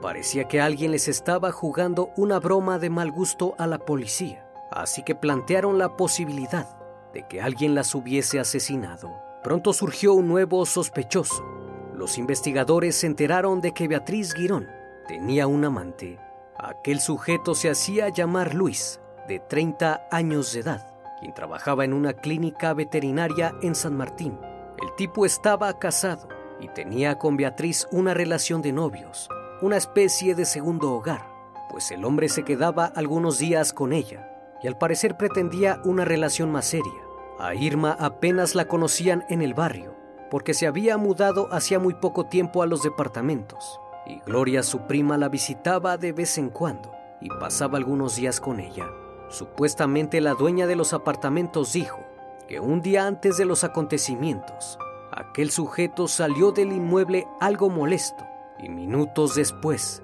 Parecía 0.00 0.48
que 0.48 0.60
alguien 0.60 0.92
les 0.92 1.08
estaba 1.08 1.50
jugando 1.50 2.10
una 2.16 2.38
broma 2.38 2.78
de 2.78 2.90
mal 2.90 3.10
gusto 3.10 3.54
a 3.58 3.66
la 3.66 3.78
policía, 3.78 4.46
así 4.70 5.02
que 5.02 5.14
plantearon 5.14 5.78
la 5.78 5.96
posibilidad 5.96 6.68
de 7.12 7.26
que 7.26 7.40
alguien 7.40 7.74
las 7.74 7.94
hubiese 7.94 8.38
asesinado. 8.40 9.23
Pronto 9.44 9.74
surgió 9.74 10.14
un 10.14 10.26
nuevo 10.26 10.64
sospechoso. 10.64 11.44
Los 11.94 12.16
investigadores 12.16 12.96
se 12.96 13.06
enteraron 13.06 13.60
de 13.60 13.72
que 13.72 13.86
Beatriz 13.86 14.32
Girón 14.32 14.66
tenía 15.06 15.46
un 15.46 15.66
amante. 15.66 16.18
Aquel 16.56 16.98
sujeto 16.98 17.54
se 17.54 17.68
hacía 17.68 18.08
llamar 18.08 18.54
Luis, 18.54 19.02
de 19.28 19.40
30 19.40 20.08
años 20.10 20.54
de 20.54 20.60
edad, 20.60 20.94
quien 21.20 21.34
trabajaba 21.34 21.84
en 21.84 21.92
una 21.92 22.14
clínica 22.14 22.72
veterinaria 22.72 23.54
en 23.60 23.74
San 23.74 23.94
Martín. 23.98 24.38
El 24.82 24.94
tipo 24.96 25.26
estaba 25.26 25.78
casado 25.78 26.26
y 26.58 26.68
tenía 26.68 27.18
con 27.18 27.36
Beatriz 27.36 27.86
una 27.92 28.14
relación 28.14 28.62
de 28.62 28.72
novios, 28.72 29.28
una 29.60 29.76
especie 29.76 30.34
de 30.34 30.46
segundo 30.46 30.90
hogar, 30.90 31.28
pues 31.68 31.90
el 31.90 32.06
hombre 32.06 32.30
se 32.30 32.44
quedaba 32.44 32.86
algunos 32.86 33.38
días 33.38 33.74
con 33.74 33.92
ella 33.92 34.26
y 34.62 34.68
al 34.68 34.78
parecer 34.78 35.18
pretendía 35.18 35.82
una 35.84 36.06
relación 36.06 36.50
más 36.50 36.64
seria. 36.64 37.03
A 37.38 37.54
Irma 37.54 37.96
apenas 37.98 38.54
la 38.54 38.66
conocían 38.66 39.24
en 39.28 39.42
el 39.42 39.54
barrio, 39.54 39.94
porque 40.30 40.54
se 40.54 40.66
había 40.66 40.96
mudado 40.96 41.48
hacía 41.52 41.78
muy 41.78 41.94
poco 41.94 42.26
tiempo 42.26 42.62
a 42.62 42.66
los 42.66 42.82
departamentos, 42.82 43.80
y 44.06 44.20
Gloria, 44.20 44.62
su 44.62 44.86
prima, 44.86 45.18
la 45.18 45.28
visitaba 45.28 45.96
de 45.96 46.12
vez 46.12 46.38
en 46.38 46.50
cuando 46.50 46.92
y 47.20 47.28
pasaba 47.28 47.78
algunos 47.78 48.16
días 48.16 48.40
con 48.40 48.60
ella. 48.60 48.86
Supuestamente 49.28 50.20
la 50.20 50.34
dueña 50.34 50.66
de 50.66 50.76
los 50.76 50.92
apartamentos 50.92 51.72
dijo 51.72 51.98
que 52.46 52.60
un 52.60 52.82
día 52.82 53.06
antes 53.06 53.36
de 53.36 53.46
los 53.46 53.64
acontecimientos, 53.64 54.78
aquel 55.10 55.50
sujeto 55.50 56.06
salió 56.06 56.52
del 56.52 56.72
inmueble 56.72 57.26
algo 57.40 57.70
molesto 57.70 58.24
y 58.58 58.68
minutos 58.68 59.34
después 59.34 60.02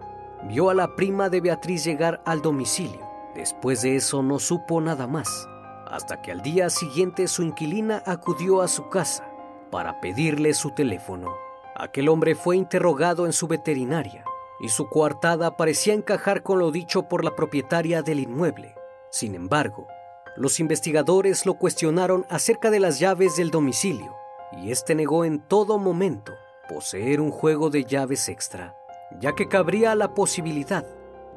vio 0.49 0.70
a 0.70 0.75
la 0.75 0.96
prima 0.96 1.28
de 1.28 1.40
Beatriz 1.40 1.84
llegar 1.84 2.22
al 2.25 2.42
domicilio. 2.42 3.08
Después 3.34 3.82
de 3.82 3.96
eso 3.96 4.22
no 4.22 4.38
supo 4.38 4.80
nada 4.80 5.06
más, 5.06 5.49
hasta 5.90 6.23
que 6.23 6.30
al 6.30 6.40
día 6.40 6.70
siguiente 6.70 7.26
su 7.26 7.42
inquilina 7.42 8.02
acudió 8.06 8.62
a 8.62 8.68
su 8.68 8.88
casa 8.88 9.28
para 9.70 10.00
pedirle 10.00 10.54
su 10.54 10.70
teléfono. 10.70 11.35
Aquel 11.75 12.09
hombre 12.09 12.35
fue 12.35 12.56
interrogado 12.56 13.26
en 13.26 13.32
su 13.32 13.49
veterinaria 13.49 14.25
y 14.61 14.68
su 14.68 14.88
coartada 14.88 15.56
parecía 15.56 15.94
encajar 15.94 16.42
con 16.42 16.59
lo 16.59 16.70
dicho 16.70 17.09
por 17.09 17.25
la 17.25 17.35
propietaria 17.35 18.02
del 18.02 18.20
inmueble. 18.20 18.75
Sin 19.11 19.35
embargo, 19.35 19.88
los 20.37 20.61
investigadores 20.61 21.44
lo 21.44 21.54
cuestionaron 21.54 22.25
acerca 22.28 22.70
de 22.70 22.80
las 22.80 23.00
llaves 23.00 23.37
del 23.37 23.50
domicilio 23.50 24.14
y 24.52 24.70
este 24.70 24.94
negó 24.94 25.25
en 25.25 25.40
todo 25.40 25.78
momento 25.78 26.32
poseer 26.68 27.20
un 27.20 27.30
juego 27.30 27.70
de 27.70 27.85
llaves 27.85 28.28
extra, 28.28 28.76
ya 29.18 29.35
que 29.35 29.49
cabría 29.49 29.94
la 29.97 30.14
posibilidad 30.14 30.87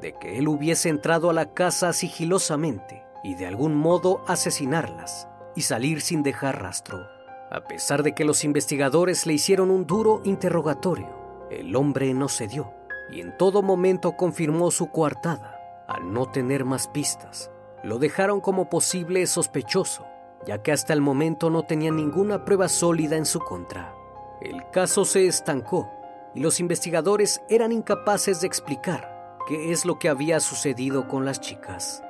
de 0.00 0.12
que 0.12 0.38
él 0.38 0.46
hubiese 0.46 0.90
entrado 0.90 1.30
a 1.30 1.32
la 1.32 1.54
casa 1.54 1.92
sigilosamente 1.92 3.03
y 3.24 3.34
de 3.34 3.46
algún 3.46 3.74
modo 3.74 4.22
asesinarlas 4.28 5.26
y 5.56 5.62
salir 5.62 6.00
sin 6.02 6.22
dejar 6.22 6.62
rastro. 6.62 7.08
A 7.50 7.64
pesar 7.64 8.02
de 8.04 8.14
que 8.14 8.24
los 8.24 8.44
investigadores 8.44 9.26
le 9.26 9.32
hicieron 9.32 9.70
un 9.70 9.86
duro 9.86 10.20
interrogatorio, 10.24 11.48
el 11.50 11.74
hombre 11.74 12.12
no 12.14 12.28
cedió 12.28 12.72
y 13.10 13.20
en 13.20 13.36
todo 13.36 13.62
momento 13.62 14.12
confirmó 14.16 14.70
su 14.70 14.90
coartada. 14.90 15.60
Al 15.88 16.12
no 16.12 16.26
tener 16.26 16.64
más 16.64 16.88
pistas, 16.88 17.50
lo 17.82 17.98
dejaron 17.98 18.40
como 18.40 18.68
posible 18.70 19.26
sospechoso, 19.26 20.06
ya 20.46 20.62
que 20.62 20.72
hasta 20.72 20.92
el 20.92 21.00
momento 21.00 21.50
no 21.50 21.64
tenía 21.64 21.90
ninguna 21.90 22.44
prueba 22.44 22.68
sólida 22.68 23.16
en 23.16 23.26
su 23.26 23.40
contra. 23.40 23.94
El 24.40 24.68
caso 24.70 25.04
se 25.04 25.26
estancó 25.26 25.90
y 26.34 26.40
los 26.40 26.60
investigadores 26.60 27.40
eran 27.48 27.72
incapaces 27.72 28.40
de 28.40 28.46
explicar 28.46 29.38
qué 29.48 29.72
es 29.72 29.84
lo 29.86 29.98
que 29.98 30.08
había 30.08 30.40
sucedido 30.40 31.08
con 31.08 31.24
las 31.24 31.40
chicas. 31.40 32.03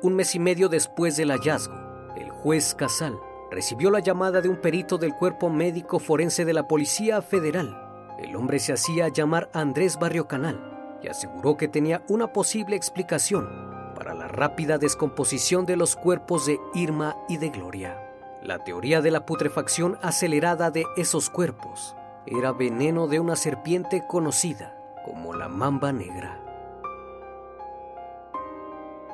Un 0.00 0.14
mes 0.14 0.36
y 0.36 0.38
medio 0.38 0.68
después 0.68 1.16
del 1.16 1.32
hallazgo, 1.32 1.74
el 2.16 2.30
juez 2.30 2.72
Casal 2.76 3.18
recibió 3.50 3.90
la 3.90 3.98
llamada 3.98 4.40
de 4.40 4.48
un 4.48 4.60
perito 4.60 4.96
del 4.96 5.12
cuerpo 5.12 5.50
médico 5.50 5.98
forense 5.98 6.44
de 6.44 6.52
la 6.52 6.68
Policía 6.68 7.20
Federal. 7.20 8.14
El 8.16 8.36
hombre 8.36 8.60
se 8.60 8.72
hacía 8.72 9.08
llamar 9.08 9.50
Andrés 9.52 9.98
Barrio 9.98 10.28
Canal 10.28 10.98
y 11.02 11.08
aseguró 11.08 11.56
que 11.56 11.66
tenía 11.66 12.04
una 12.08 12.32
posible 12.32 12.76
explicación 12.76 13.48
para 13.96 14.14
la 14.14 14.28
rápida 14.28 14.78
descomposición 14.78 15.66
de 15.66 15.76
los 15.76 15.96
cuerpos 15.96 16.46
de 16.46 16.60
Irma 16.74 17.16
y 17.28 17.38
de 17.38 17.48
Gloria. 17.48 18.00
La 18.40 18.62
teoría 18.62 19.00
de 19.00 19.10
la 19.10 19.26
putrefacción 19.26 19.98
acelerada 20.00 20.70
de 20.70 20.84
esos 20.96 21.28
cuerpos 21.28 21.96
era 22.24 22.52
veneno 22.52 23.08
de 23.08 23.18
una 23.18 23.34
serpiente 23.34 24.06
conocida 24.06 24.78
como 25.04 25.34
la 25.34 25.48
mamba 25.48 25.92
negra. 25.92 26.47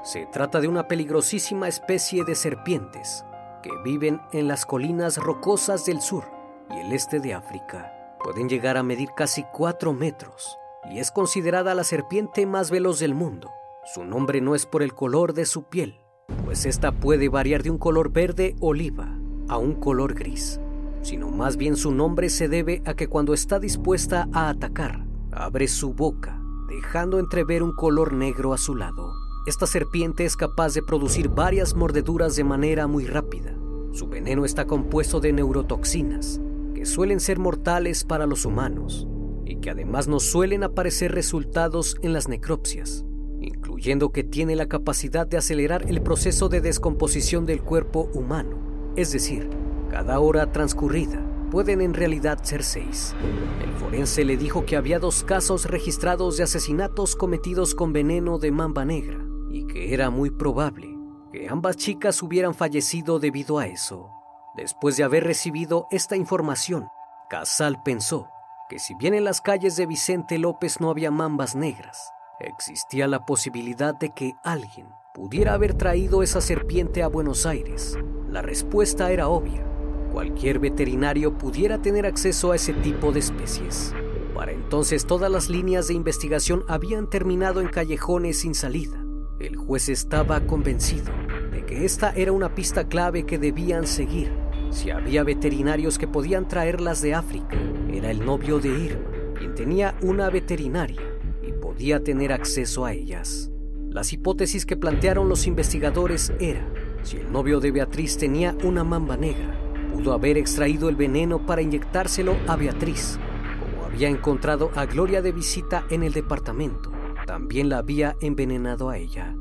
Se 0.05 0.27
trata 0.27 0.61
de 0.61 0.69
una 0.69 0.87
peligrosísima 0.87 1.67
especie 1.67 2.25
de 2.25 2.35
serpientes 2.35 3.25
que 3.63 3.71
viven 3.83 4.21
en 4.35 4.49
las 4.49 4.67
colinas 4.67 5.17
rocosas 5.17 5.87
del 5.87 6.03
sur 6.03 6.25
y 6.71 6.81
el 6.81 6.93
este 6.93 7.21
de 7.21 7.33
África. 7.33 7.91
Pueden 8.23 8.51
llegar 8.51 8.77
a 8.77 8.83
medir 8.83 9.09
casi 9.17 9.47
4 9.55 9.95
metros 9.95 10.59
y 10.91 10.99
es 10.99 11.11
considerada 11.11 11.75
la 11.75 11.85
serpiente 11.85 12.45
más 12.45 12.71
veloz 12.71 12.99
del 12.99 13.15
mundo. 13.15 13.51
Su 13.95 14.05
nombre 14.05 14.43
no 14.43 14.55
es 14.55 14.67
por 14.67 14.83
el 14.83 14.93
color 14.93 15.33
de 15.33 15.47
su 15.47 15.63
piel, 15.63 15.99
pues 16.45 16.67
esta 16.67 16.93
puede 16.93 17.31
variar 17.31 17.63
de 17.63 17.71
un 17.71 17.79
color 17.79 18.13
verde 18.13 18.57
oliva 18.61 19.09
a 19.49 19.57
un 19.57 19.73
color 19.73 20.13
gris, 20.13 20.61
sino 21.01 21.31
más 21.31 21.57
bien 21.57 21.77
su 21.77 21.93
nombre 21.93 22.29
se 22.29 22.49
debe 22.49 22.83
a 22.85 22.93
que 22.93 23.09
cuando 23.09 23.33
está 23.33 23.59
dispuesta 23.59 24.29
a 24.35 24.51
atacar, 24.51 25.07
abre 25.33 25.67
su 25.67 25.95
boca, 25.95 26.39
dejando 26.69 27.19
entrever 27.19 27.63
un 27.63 27.75
color 27.75 28.13
negro 28.13 28.53
a 28.53 28.59
su 28.59 28.75
lado. 28.75 29.24
Esta 29.47 29.67
serpiente 29.67 30.25
es 30.25 30.37
capaz 30.37 30.73
de 30.73 30.83
producir 30.83 31.29
varias 31.29 31.75
mordeduras 31.75 32.35
de 32.35 32.45
manera 32.45 32.87
muy 32.87 33.05
rápida. 33.05 33.55
Su 33.93 34.09
veneno 34.09 34.47
está 34.47 34.67
compuesto 34.67 35.21
de 35.21 35.35
neurotoxinas, 35.35 36.41
que 36.75 36.87
suelen 36.87 37.21
ser 37.21 37.39
mortales 37.39 38.05
para 38.05 38.25
los 38.25 38.47
humanos, 38.47 39.07
y 39.45 39.57
que 39.57 39.69
además 39.69 40.09
no 40.09 40.19
suelen 40.19 40.65
aparecer 40.65 41.13
resultados 41.13 41.99
en 42.01 42.15
las 42.15 42.27
necropsias, 42.27 43.05
incluyendo 43.43 44.13
que 44.13 44.25
tiene 44.25 44.57
la 44.57 44.67
capacidad 44.67 45.27
de 45.27 45.37
acelerar 45.37 45.91
el 45.91 46.01
proceso 46.01 46.49
de 46.49 46.63
descomposición 46.63 47.45
del 47.45 47.61
cuerpo 47.61 48.09
humano. 48.15 48.57
Es 48.97 49.13
decir, 49.13 49.51
cada 49.91 50.21
hora 50.21 50.53
transcurrida 50.53 51.23
pueden 51.51 51.83
en 51.83 51.93
realidad 51.93 52.43
ser 52.45 52.65
seis. 52.65 53.15
El 53.63 53.73
forense 53.75 54.25
le 54.25 54.39
dijo 54.39 54.65
que 54.65 54.77
había 54.77 54.99
dos 54.99 55.23
casos 55.23 55.67
registrados 55.67 56.39
de 56.39 56.45
asesinatos 56.45 57.15
cometidos 57.15 57.75
con 57.75 57.93
veneno 57.93 58.39
de 58.39 58.51
mamba 58.51 58.87
negra 58.87 59.34
y 59.55 59.67
que 59.69 59.95
era 59.95 60.11
muy 60.11 60.31
probable 60.31 60.99
que 61.33 61.49
ambas 61.49 61.77
chicas 61.77 62.23
hubieran 62.23 62.55
fallecido 62.55 63.21
debido 63.21 63.59
a 63.61 63.67
eso. 63.67 64.11
Después 64.57 64.97
de 64.97 65.05
haber 65.05 65.25
recibido 65.25 65.87
esta 65.93 66.17
información, 66.17 66.89
Casal 67.31 67.81
pensó 67.85 68.29
que 68.69 68.81
si 68.81 68.95
bien 68.97 69.15
en 69.15 69.23
las 69.23 69.41
calles 69.41 69.77
de 69.77 69.87
Vicente 69.87 70.39
López 70.39 70.81
no 70.81 70.91
había 70.91 71.13
mambas 71.13 71.55
negras, 71.55 72.11
existía 72.41 73.07
la 73.07 73.27
posibilidad 73.27 73.95
de 73.95 74.11
que 74.11 74.35
alguien 74.43 74.89
pudiera 75.15 75.55
haber 75.55 75.75
traído 75.75 76.25
esa 76.25 76.41
serpiente 76.41 77.05
a 77.05 77.09
Buenos 77.09 77.47
Aires. 77.47 77.97
La 78.29 78.43
respuesta 78.43 79.13
era 79.13 79.29
obvia. 79.29 79.65
Cualquier 80.13 80.59
veterinario 80.59 81.39
pudiera 81.39 81.81
tener 81.81 82.07
acceso 82.07 82.51
a 82.51 82.57
ese 82.57 82.73
tipo 82.73 83.13
de 83.13 83.21
especies. 83.21 83.95
Para 84.35 84.51
entonces 84.51 85.07
todas 85.07 85.31
las 85.31 85.49
líneas 85.49 85.87
de 85.87 85.95
investigación 85.95 86.65
habían 86.69 87.09
terminado 87.09 87.61
en 87.61 87.69
callejones 87.69 88.41
sin 88.41 88.55
salida 88.55 89.04
el 89.41 89.57
juez 89.57 89.89
estaba 89.89 90.41
convencido 90.47 91.13
de 91.51 91.65
que 91.67 91.85
esta 91.85 92.13
era 92.13 92.33
una 92.33 92.55
pista 92.55 92.89
clave 92.89 93.25
que 93.25 93.39
debían 93.39 93.87
seguir. 93.87 94.33
Si 94.71 94.91
había 94.91 95.25
veterinarios 95.25 95.99
que 95.99 96.09
podían 96.09 96.49
traerlas 96.49 97.01
de 97.03 97.15
África, 97.15 97.57
era 97.93 98.11
el 98.11 98.25
novio 98.25 98.59
de 98.59 98.69
Irma, 98.69 99.11
quien 99.39 99.55
tenía 99.55 99.97
una 100.03 100.31
veterinaria 100.31 101.01
y 101.43 101.53
podía 101.53 102.03
tener 102.03 102.33
acceso 102.33 102.85
a 102.85 102.93
ellas. 102.93 103.51
Las 103.91 104.13
hipótesis 104.13 104.67
que 104.67 104.77
plantearon 104.77 105.29
los 105.29 105.47
investigadores 105.47 106.33
era, 106.41 106.67
si 107.03 107.19
el 107.19 107.31
novio 107.31 107.61
de 107.61 107.71
Beatriz 107.71 108.17
tenía 108.17 108.57
una 108.65 108.83
mamba 108.83 109.17
negra, 109.17 109.61
pudo 109.93 110.13
haber 110.13 110.37
extraído 110.37 110.89
el 110.89 110.97
veneno 110.97 111.47
para 111.47 111.63
inyectárselo 111.63 112.37
a 112.49 112.57
Beatriz, 112.57 113.19
como 113.61 113.85
había 113.85 114.09
encontrado 114.09 114.73
a 114.75 114.87
Gloria 114.87 115.23
de 115.23 115.31
visita 115.31 115.87
en 115.91 116.03
el 116.03 116.13
departamento 116.13 116.94
también 117.25 117.69
la 117.69 117.79
había 117.79 118.17
envenenado 118.21 118.89
a 118.89 118.99
ella. 118.99 119.35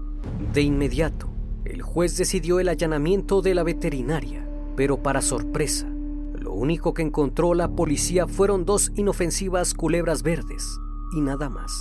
De 0.53 0.61
inmediato, 0.61 1.29
el 1.65 1.81
juez 1.81 2.17
decidió 2.17 2.59
el 2.59 2.69
allanamiento 2.69 3.41
de 3.41 3.55
la 3.55 3.63
veterinaria, 3.63 4.47
pero 4.75 5.01
para 5.01 5.21
sorpresa, 5.21 5.87
lo 6.33 6.53
único 6.53 6.93
que 6.93 7.01
encontró 7.01 7.53
la 7.53 7.75
policía 7.75 8.27
fueron 8.27 8.65
dos 8.65 8.91
inofensivas 8.95 9.73
culebras 9.73 10.23
verdes 10.23 10.79
y 11.15 11.21
nada 11.21 11.49
más. 11.49 11.71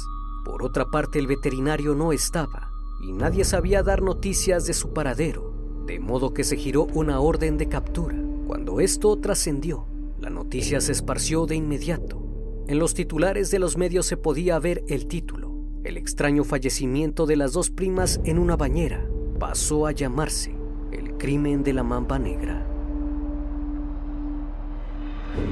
Por 0.44 0.62
otra 0.62 0.90
parte, 0.90 1.18
el 1.18 1.26
veterinario 1.26 1.94
no 1.94 2.12
estaba 2.12 2.70
y 3.02 3.12
nadie 3.12 3.44
sabía 3.44 3.82
dar 3.82 4.02
noticias 4.02 4.66
de 4.66 4.74
su 4.74 4.92
paradero, 4.92 5.52
de 5.86 5.98
modo 5.98 6.34
que 6.34 6.44
se 6.44 6.56
giró 6.56 6.86
una 6.94 7.20
orden 7.20 7.58
de 7.58 7.68
captura. 7.68 8.16
Cuando 8.46 8.80
esto 8.80 9.16
trascendió, 9.18 9.86
la 10.20 10.30
noticia 10.30 10.80
se 10.80 10.92
esparció 10.92 11.46
de 11.46 11.56
inmediato. 11.56 12.22
En 12.68 12.78
los 12.78 12.94
titulares 12.94 13.50
de 13.50 13.58
los 13.58 13.76
medios 13.76 14.06
se 14.06 14.16
podía 14.16 14.58
ver 14.58 14.84
el 14.88 15.06
título 15.06 15.51
el 15.84 15.96
extraño 15.96 16.44
fallecimiento 16.44 17.26
de 17.26 17.36
las 17.36 17.52
dos 17.52 17.70
primas 17.70 18.20
en 18.24 18.38
una 18.38 18.56
bañera 18.56 19.06
pasó 19.38 19.86
a 19.86 19.92
llamarse 19.92 20.54
el 20.92 21.16
crimen 21.16 21.62
de 21.62 21.72
la 21.72 21.82
mamba 21.82 22.18
negra. 22.18 22.66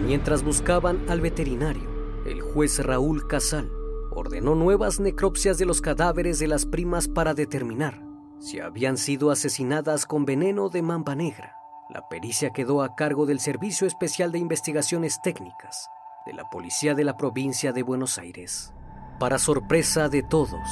Mientras 0.07 0.43
buscaban 0.43 1.09
al 1.09 1.21
veterinario, 1.21 1.89
el 2.27 2.41
juez 2.41 2.85
Raúl 2.85 3.27
Casal 3.27 3.71
ordenó 4.13 4.55
nuevas 4.55 5.01
necropsias 5.01 5.59
de 5.59 5.67
los 5.67 5.81
cadáveres 5.81 6.39
de 6.39 6.49
las 6.49 6.67
primas 6.67 7.09
para 7.09 7.35
determinar 7.35 8.03
si 8.39 8.59
habían 8.59 8.97
sido 8.97 9.31
asesinadas 9.31 10.07
con 10.07 10.25
veneno 10.25 10.69
de 10.69 10.83
mamba 10.83 11.15
negra. 11.15 11.57
La 11.91 12.09
pericia 12.09 12.51
quedó 12.51 12.83
a 12.83 12.95
cargo 12.95 13.27
del 13.27 13.41
Servicio 13.41 13.87
Especial 13.87 14.33
de 14.33 14.39
Investigaciones 14.39 15.21
Técnicas 15.23 15.91
de 16.27 16.33
la 16.35 16.49
Policía 16.49 16.95
de 16.95 17.05
la 17.05 17.17
Provincia 17.17 17.73
de 17.73 17.83
Buenos 17.83 18.19
Aires. 18.19 18.73
Para 19.21 19.39
sorpresa 19.39 20.09
de 20.09 20.23
todos, 20.23 20.67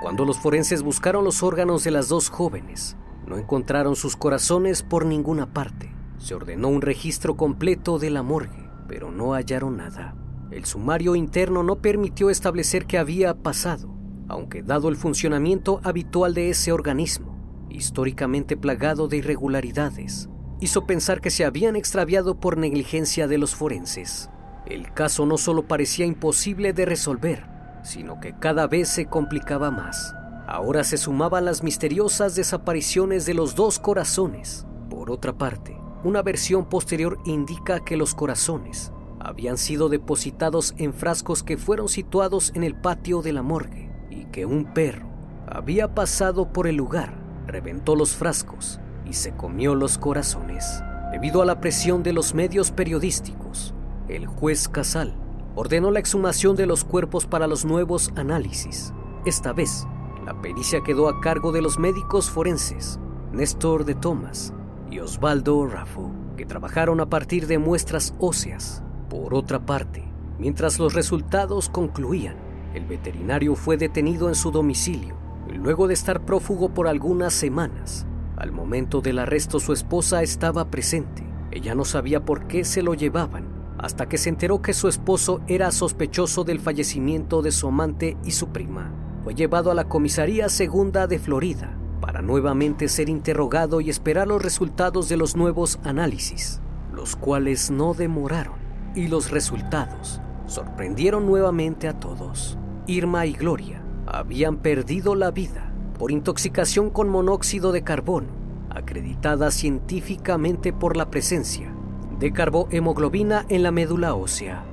cuando 0.00 0.24
los 0.24 0.38
forenses 0.38 0.82
buscaron 0.84 1.24
los 1.24 1.42
órganos 1.42 1.82
de 1.82 1.90
las 1.90 2.06
dos 2.06 2.28
jóvenes, 2.28 2.96
no 3.26 3.38
encontraron 3.38 3.96
sus 3.96 4.14
corazones 4.14 4.84
por 4.84 5.04
ninguna 5.04 5.52
parte. 5.52 5.92
Se 6.16 6.32
ordenó 6.36 6.68
un 6.68 6.80
registro 6.80 7.36
completo 7.36 7.98
de 7.98 8.10
la 8.10 8.22
morgue, 8.22 8.70
pero 8.86 9.10
no 9.10 9.32
hallaron 9.32 9.78
nada. 9.78 10.14
El 10.52 10.64
sumario 10.64 11.16
interno 11.16 11.64
no 11.64 11.82
permitió 11.82 12.30
establecer 12.30 12.86
qué 12.86 12.98
había 12.98 13.34
pasado, 13.34 13.92
aunque 14.28 14.62
dado 14.62 14.90
el 14.90 14.96
funcionamiento 14.96 15.80
habitual 15.82 16.34
de 16.34 16.50
ese 16.50 16.70
organismo, 16.70 17.66
históricamente 17.68 18.56
plagado 18.56 19.08
de 19.08 19.16
irregularidades, 19.16 20.28
hizo 20.60 20.86
pensar 20.86 21.20
que 21.20 21.30
se 21.30 21.44
habían 21.44 21.74
extraviado 21.74 22.38
por 22.38 22.58
negligencia 22.58 23.26
de 23.26 23.38
los 23.38 23.56
forenses. 23.56 24.30
El 24.66 24.92
caso 24.94 25.26
no 25.26 25.36
solo 25.36 25.66
parecía 25.66 26.06
imposible 26.06 26.72
de 26.72 26.84
resolver, 26.84 27.57
sino 27.82 28.20
que 28.20 28.34
cada 28.38 28.66
vez 28.66 28.88
se 28.88 29.06
complicaba 29.06 29.70
más. 29.70 30.14
Ahora 30.46 30.82
se 30.84 30.96
sumaban 30.96 31.44
las 31.44 31.62
misteriosas 31.62 32.34
desapariciones 32.34 33.26
de 33.26 33.34
los 33.34 33.54
dos 33.54 33.78
corazones. 33.78 34.66
Por 34.88 35.10
otra 35.10 35.32
parte, 35.36 35.76
una 36.04 36.22
versión 36.22 36.68
posterior 36.68 37.18
indica 37.26 37.84
que 37.84 37.96
los 37.96 38.14
corazones 38.14 38.92
habían 39.20 39.58
sido 39.58 39.88
depositados 39.88 40.74
en 40.78 40.94
frascos 40.94 41.42
que 41.42 41.58
fueron 41.58 41.88
situados 41.88 42.52
en 42.54 42.64
el 42.64 42.74
patio 42.74 43.20
de 43.20 43.32
la 43.32 43.42
morgue 43.42 43.90
y 44.10 44.26
que 44.26 44.46
un 44.46 44.72
perro 44.72 45.08
había 45.46 45.94
pasado 45.94 46.52
por 46.52 46.66
el 46.66 46.76
lugar, 46.76 47.14
reventó 47.46 47.96
los 47.96 48.14
frascos 48.14 48.80
y 49.04 49.14
se 49.14 49.32
comió 49.32 49.74
los 49.74 49.98
corazones. 49.98 50.82
Debido 51.10 51.42
a 51.42 51.46
la 51.46 51.60
presión 51.60 52.02
de 52.02 52.12
los 52.12 52.34
medios 52.34 52.70
periodísticos, 52.70 53.74
el 54.08 54.26
juez 54.26 54.68
Casal 54.68 55.14
ordenó 55.58 55.90
la 55.90 55.98
exhumación 55.98 56.54
de 56.54 56.66
los 56.66 56.84
cuerpos 56.84 57.26
para 57.26 57.48
los 57.48 57.64
nuevos 57.64 58.12
análisis. 58.14 58.94
Esta 59.26 59.52
vez, 59.52 59.88
la 60.24 60.40
pericia 60.40 60.84
quedó 60.84 61.08
a 61.08 61.20
cargo 61.20 61.50
de 61.50 61.60
los 61.60 61.80
médicos 61.80 62.30
forenses, 62.30 63.00
Néstor 63.32 63.84
de 63.84 63.96
Thomas 63.96 64.54
y 64.88 65.00
Osvaldo 65.00 65.66
Raffo, 65.66 66.12
que 66.36 66.46
trabajaron 66.46 67.00
a 67.00 67.10
partir 67.10 67.48
de 67.48 67.58
muestras 67.58 68.14
óseas. 68.20 68.84
Por 69.10 69.34
otra 69.34 69.66
parte, 69.66 70.04
mientras 70.38 70.78
los 70.78 70.94
resultados 70.94 71.68
concluían, 71.68 72.36
el 72.72 72.86
veterinario 72.86 73.56
fue 73.56 73.76
detenido 73.76 74.28
en 74.28 74.36
su 74.36 74.52
domicilio 74.52 75.16
luego 75.52 75.88
de 75.88 75.94
estar 75.94 76.24
prófugo 76.24 76.68
por 76.72 76.86
algunas 76.86 77.34
semanas. 77.34 78.06
Al 78.36 78.52
momento 78.52 79.00
del 79.00 79.18
arresto 79.18 79.58
su 79.58 79.72
esposa 79.72 80.22
estaba 80.22 80.70
presente. 80.70 81.26
Ella 81.50 81.74
no 81.74 81.84
sabía 81.84 82.24
por 82.24 82.46
qué 82.46 82.62
se 82.64 82.82
lo 82.82 82.94
llevaban 82.94 83.57
hasta 83.78 84.08
que 84.08 84.18
se 84.18 84.28
enteró 84.28 84.60
que 84.60 84.74
su 84.74 84.88
esposo 84.88 85.40
era 85.46 85.70
sospechoso 85.70 86.44
del 86.44 86.60
fallecimiento 86.60 87.42
de 87.42 87.52
su 87.52 87.68
amante 87.68 88.16
y 88.24 88.32
su 88.32 88.48
prima. 88.48 88.92
Fue 89.22 89.34
llevado 89.34 89.70
a 89.70 89.74
la 89.74 89.88
comisaría 89.88 90.48
segunda 90.48 91.06
de 91.06 91.18
Florida 91.18 91.78
para 92.00 92.22
nuevamente 92.22 92.88
ser 92.88 93.08
interrogado 93.08 93.80
y 93.80 93.90
esperar 93.90 94.26
los 94.26 94.42
resultados 94.42 95.08
de 95.08 95.16
los 95.16 95.36
nuevos 95.36 95.78
análisis, 95.84 96.60
los 96.92 97.16
cuales 97.16 97.70
no 97.70 97.94
demoraron, 97.94 98.56
y 98.94 99.08
los 99.08 99.30
resultados 99.30 100.20
sorprendieron 100.46 101.26
nuevamente 101.26 101.88
a 101.88 102.00
todos. 102.00 102.58
Irma 102.86 103.26
y 103.26 103.34
Gloria 103.34 103.82
habían 104.06 104.56
perdido 104.56 105.14
la 105.14 105.30
vida 105.30 105.72
por 105.98 106.10
intoxicación 106.10 106.90
con 106.90 107.08
monóxido 107.08 107.70
de 107.70 107.82
carbono, 107.82 108.28
acreditada 108.70 109.50
científicamente 109.50 110.72
por 110.72 110.96
la 110.96 111.10
presencia 111.10 111.74
de 112.18 112.32
carbohemoglobina 112.32 113.46
en 113.48 113.62
la 113.62 113.70
médula 113.70 114.14
ósea. 114.14 114.64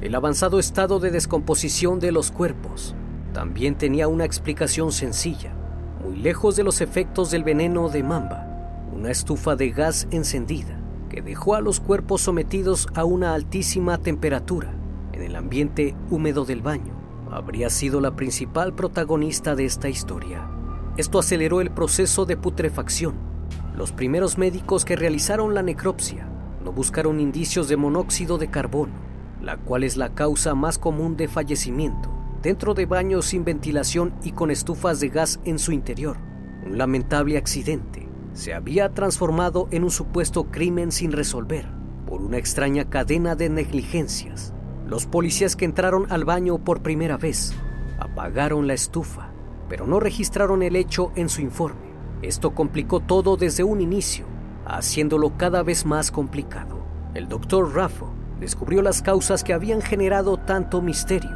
El 0.00 0.14
avanzado 0.14 0.58
estado 0.58 1.00
de 1.00 1.10
descomposición 1.10 1.98
de 1.98 2.12
los 2.12 2.30
cuerpos 2.30 2.94
también 3.32 3.76
tenía 3.76 4.08
una 4.08 4.24
explicación 4.24 4.92
sencilla, 4.92 5.52
muy 6.04 6.16
lejos 6.16 6.56
de 6.56 6.64
los 6.64 6.80
efectos 6.80 7.30
del 7.30 7.44
veneno 7.44 7.88
de 7.88 8.02
mamba, 8.02 8.46
una 8.92 9.10
estufa 9.10 9.56
de 9.56 9.70
gas 9.70 10.06
encendida 10.10 10.80
que 11.08 11.22
dejó 11.22 11.54
a 11.54 11.60
los 11.60 11.80
cuerpos 11.80 12.20
sometidos 12.20 12.86
a 12.94 13.04
una 13.04 13.34
altísima 13.34 13.98
temperatura 13.98 14.72
en 15.12 15.22
el 15.22 15.36
ambiente 15.36 15.96
húmedo 16.10 16.44
del 16.44 16.62
baño 16.62 16.98
habría 17.30 17.70
sido 17.70 18.00
la 18.00 18.16
principal 18.16 18.74
protagonista 18.74 19.54
de 19.54 19.64
esta 19.64 19.88
historia. 19.88 20.48
Esto 20.96 21.18
aceleró 21.18 21.60
el 21.60 21.70
proceso 21.70 22.24
de 22.24 22.36
putrefacción. 22.36 23.27
Los 23.78 23.92
primeros 23.92 24.38
médicos 24.38 24.84
que 24.84 24.96
realizaron 24.96 25.54
la 25.54 25.62
necropsia 25.62 26.28
no 26.64 26.72
buscaron 26.72 27.20
indicios 27.20 27.68
de 27.68 27.76
monóxido 27.76 28.36
de 28.36 28.50
carbono, 28.50 28.94
la 29.40 29.56
cual 29.56 29.84
es 29.84 29.96
la 29.96 30.16
causa 30.16 30.56
más 30.56 30.78
común 30.78 31.16
de 31.16 31.28
fallecimiento 31.28 32.10
dentro 32.42 32.74
de 32.74 32.86
baños 32.86 33.26
sin 33.26 33.44
ventilación 33.44 34.14
y 34.24 34.32
con 34.32 34.50
estufas 34.50 34.98
de 34.98 35.10
gas 35.10 35.38
en 35.44 35.60
su 35.60 35.70
interior. 35.70 36.16
Un 36.66 36.76
lamentable 36.76 37.38
accidente 37.38 38.08
se 38.32 38.52
había 38.52 38.94
transformado 38.94 39.68
en 39.70 39.84
un 39.84 39.92
supuesto 39.92 40.50
crimen 40.50 40.90
sin 40.90 41.12
resolver 41.12 41.68
por 42.04 42.20
una 42.20 42.38
extraña 42.38 42.90
cadena 42.90 43.36
de 43.36 43.48
negligencias 43.48 44.52
los 44.88 45.06
policías 45.06 45.54
que 45.54 45.66
entraron 45.66 46.10
al 46.10 46.24
baño 46.24 46.58
por 46.58 46.82
primera 46.82 47.16
vez 47.16 47.54
apagaron 48.00 48.66
la 48.66 48.74
estufa, 48.74 49.30
pero 49.68 49.86
no 49.86 50.00
registraron 50.00 50.64
el 50.64 50.74
hecho 50.74 51.12
en 51.14 51.28
su 51.28 51.42
informe. 51.42 51.87
Esto 52.22 52.54
complicó 52.54 53.00
todo 53.00 53.36
desde 53.36 53.64
un 53.64 53.80
inicio, 53.80 54.26
haciéndolo 54.66 55.36
cada 55.36 55.62
vez 55.62 55.86
más 55.86 56.10
complicado. 56.10 56.78
El 57.14 57.28
doctor 57.28 57.74
Raffo 57.74 58.12
descubrió 58.40 58.82
las 58.82 59.02
causas 59.02 59.44
que 59.44 59.52
habían 59.52 59.80
generado 59.80 60.36
tanto 60.36 60.82
misterio, 60.82 61.30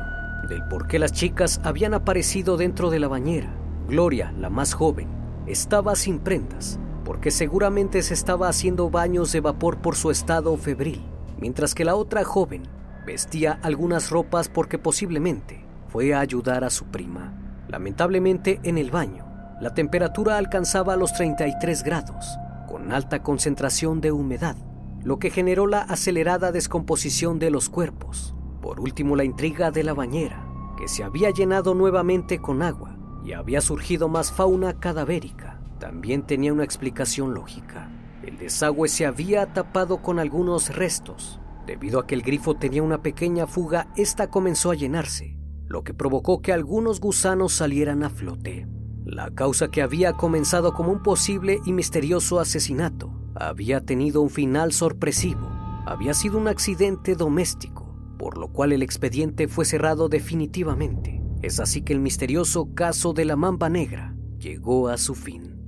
del 0.49 0.63
por 0.69 0.87
qué 0.87 0.99
las 0.99 1.13
chicas 1.13 1.61
habían 1.65 1.95
aparecido 1.95 2.57
dentro 2.57 2.91
de 2.91 3.01
la 3.01 3.09
bañera. 3.09 3.53
Gloria, 3.89 4.33
la 4.39 4.51
más 4.51 4.75
joven, 4.75 5.09
estaba 5.47 5.95
sin 5.97 6.19
prendas, 6.19 6.79
porque 7.05 7.31
seguramente 7.31 8.03
se 8.03 8.15
estaba 8.15 8.49
haciendo 8.49 8.91
baños 8.91 9.33
de 9.33 9.41
vapor 9.41 9.79
por 9.79 9.97
su 9.97 10.11
estado 10.11 10.57
febril, 10.57 11.03
mientras 11.39 11.75
que 11.75 11.85
la 11.85 11.95
otra 11.95 12.25
joven 12.25 12.63
Vestía 13.05 13.59
algunas 13.63 14.11
ropas 14.11 14.49
porque 14.49 14.79
posiblemente 14.79 15.65
fue 15.89 16.15
a 16.15 16.21
ayudar 16.21 16.63
a 16.63 16.71
su 16.71 16.85
prima. 16.87 17.35
Lamentablemente 17.69 18.61
en 18.63 18.79
el 18.79 18.93
baño, 18.93 19.25
la 19.63 19.75
temperatura 19.75 20.39
alcanzaba 20.39 20.97
los 20.97 21.13
33 21.13 21.85
grados, 21.85 22.37
con 22.67 22.91
alta 22.91 23.23
concentración 23.23 24.01
de 24.01 24.11
humedad, 24.11 24.57
lo 25.05 25.21
que 25.21 25.31
generó 25.31 25.69
la 25.69 25.83
acelerada 25.83 26.51
descomposición 26.51 27.39
de 27.39 27.53
los 27.53 27.69
cuerpos. 27.69 28.35
Por 28.61 28.81
último, 28.81 29.15
la 29.15 29.23
intriga 29.23 29.71
de 29.71 29.85
la 29.85 29.95
bañera, 29.95 30.45
que 30.77 30.89
se 30.89 31.05
había 31.05 31.31
llenado 31.31 31.75
nuevamente 31.75 32.41
con 32.41 32.61
agua 32.61 32.99
y 33.25 33.35
había 33.35 33.61
surgido 33.61 34.09
más 34.09 34.33
fauna 34.33 34.81
cadavérica, 34.81 35.63
también 35.79 36.27
tenía 36.27 36.53
una 36.53 36.65
explicación 36.65 37.33
lógica. 37.33 37.89
El 38.25 38.39
desagüe 38.39 38.89
se 38.89 39.07
había 39.07 39.53
tapado 39.53 40.03
con 40.03 40.19
algunos 40.19 40.75
restos 40.75 41.41
Debido 41.67 42.01
a 42.01 42.07
que 42.09 42.17
el 42.17 42.23
grifo 42.23 42.57
tenía 42.57 42.83
una 42.83 43.03
pequeña 43.03 43.47
fuga, 43.47 43.87
esta 43.97 44.29
comenzó 44.29 44.73
a 44.73 44.75
llenarse, 44.75 45.39
lo 45.69 45.85
que 45.85 45.95
provocó 45.95 46.43
que 46.43 46.53
algunos 46.53 46.99
gusanos 46.99 47.53
salieran 47.53 48.03
a 48.03 48.11
flote. 48.11 48.67
La 49.13 49.31
causa 49.31 49.71
que 49.71 49.83
había 49.83 50.15
comenzado 50.15 50.73
como 50.73 50.91
un 50.91 51.03
posible 51.03 51.61
y 51.67 51.75
misterioso 51.75 52.41
asesinato 52.41 53.13
había 53.35 53.85
tenido 53.85 54.23
un 54.23 54.31
final 54.31 54.73
sorpresivo. 54.73 55.51
Había 55.85 56.15
sido 56.15 56.39
un 56.39 56.49
accidente 56.49 57.15
doméstico, 57.15 57.95
por 58.19 58.39
lo 58.39 58.49
cual 58.49 58.73
el 58.73 58.83
expediente 58.83 59.49
fue 59.49 59.67
cerrado 59.67 60.09
definitivamente. 60.09 61.21
Es 61.43 61.61
así 61.61 61.83
que 61.83 61.93
el 61.93 62.01
misterioso 62.01 62.73
caso 62.75 63.13
de 63.13 63.27
la 63.27 63.37
mamba 63.37 63.69
negra 63.69 64.17
llegó 64.39 64.89
a 64.89 64.97
su 64.97 65.15
fin. 65.15 65.61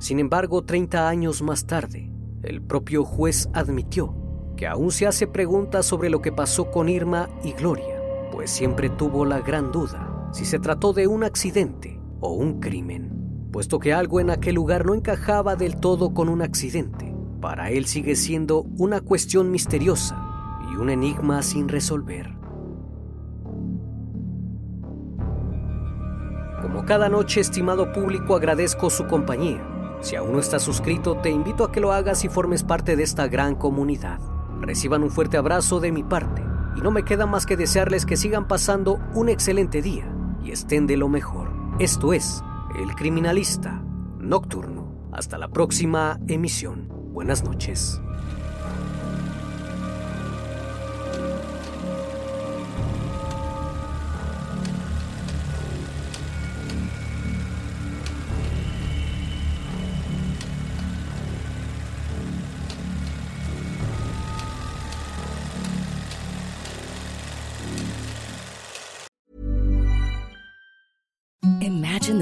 Sin 0.00 0.18
embargo, 0.18 0.64
30 0.64 1.08
años 1.08 1.40
más 1.40 1.64
tarde, 1.64 2.10
el 2.42 2.60
propio 2.60 3.06
juez 3.06 3.48
admitió 3.54 4.14
que 4.58 4.66
aún 4.66 4.90
se 4.90 5.06
hace 5.06 5.26
preguntas 5.26 5.86
sobre 5.86 6.10
lo 6.10 6.20
que 6.20 6.30
pasó 6.30 6.70
con 6.70 6.90
Irma 6.90 7.30
y 7.42 7.52
Gloria, 7.52 8.02
pues 8.30 8.50
siempre 8.50 8.90
tuvo 8.90 9.24
la 9.24 9.40
gran 9.40 9.72
duda 9.72 10.11
si 10.32 10.44
se 10.44 10.58
trató 10.58 10.92
de 10.92 11.06
un 11.06 11.24
accidente 11.24 12.00
o 12.20 12.32
un 12.32 12.60
crimen, 12.60 13.48
puesto 13.52 13.78
que 13.78 13.92
algo 13.92 14.20
en 14.20 14.30
aquel 14.30 14.56
lugar 14.56 14.84
no 14.84 14.94
encajaba 14.94 15.56
del 15.56 15.76
todo 15.76 16.14
con 16.14 16.28
un 16.28 16.42
accidente. 16.42 17.14
Para 17.40 17.70
él 17.70 17.86
sigue 17.86 18.16
siendo 18.16 18.62
una 18.78 19.00
cuestión 19.00 19.50
misteriosa 19.50 20.60
y 20.72 20.76
un 20.76 20.90
enigma 20.90 21.42
sin 21.42 21.68
resolver. 21.68 22.34
Como 26.60 26.84
cada 26.84 27.08
noche, 27.08 27.40
estimado 27.40 27.92
público, 27.92 28.36
agradezco 28.36 28.88
su 28.88 29.06
compañía 29.06 29.68
si 30.02 30.16
aún 30.16 30.32
no 30.32 30.40
estás 30.40 30.62
suscrito, 30.62 31.16
te 31.18 31.30
invito 31.30 31.62
a 31.62 31.70
que 31.70 31.80
lo 31.80 31.92
hagas 31.92 32.24
y 32.24 32.28
formes 32.28 32.64
parte 32.64 32.96
de 32.96 33.04
esta 33.04 33.28
gran 33.28 33.54
comunidad. 33.54 34.18
Reciban 34.60 35.04
un 35.04 35.10
fuerte 35.10 35.36
abrazo 35.36 35.78
de 35.78 35.92
mi 35.92 36.02
parte 36.02 36.42
y 36.76 36.80
no 36.80 36.90
me 36.90 37.04
queda 37.04 37.24
más 37.24 37.46
que 37.46 37.56
desearles 37.56 38.04
que 38.04 38.16
sigan 38.16 38.48
pasando 38.48 38.98
un 39.14 39.28
excelente 39.28 39.80
día 39.80 40.11
y 40.44 40.50
estén 40.50 40.86
de 40.86 40.96
lo 40.96 41.08
mejor. 41.08 41.50
Esto 41.78 42.12
es 42.12 42.42
El 42.78 42.94
Criminalista 42.94 43.82
Nocturno. 44.18 44.92
Hasta 45.12 45.38
la 45.38 45.48
próxima 45.48 46.18
emisión. 46.28 46.88
Buenas 47.12 47.44
noches. 47.44 48.00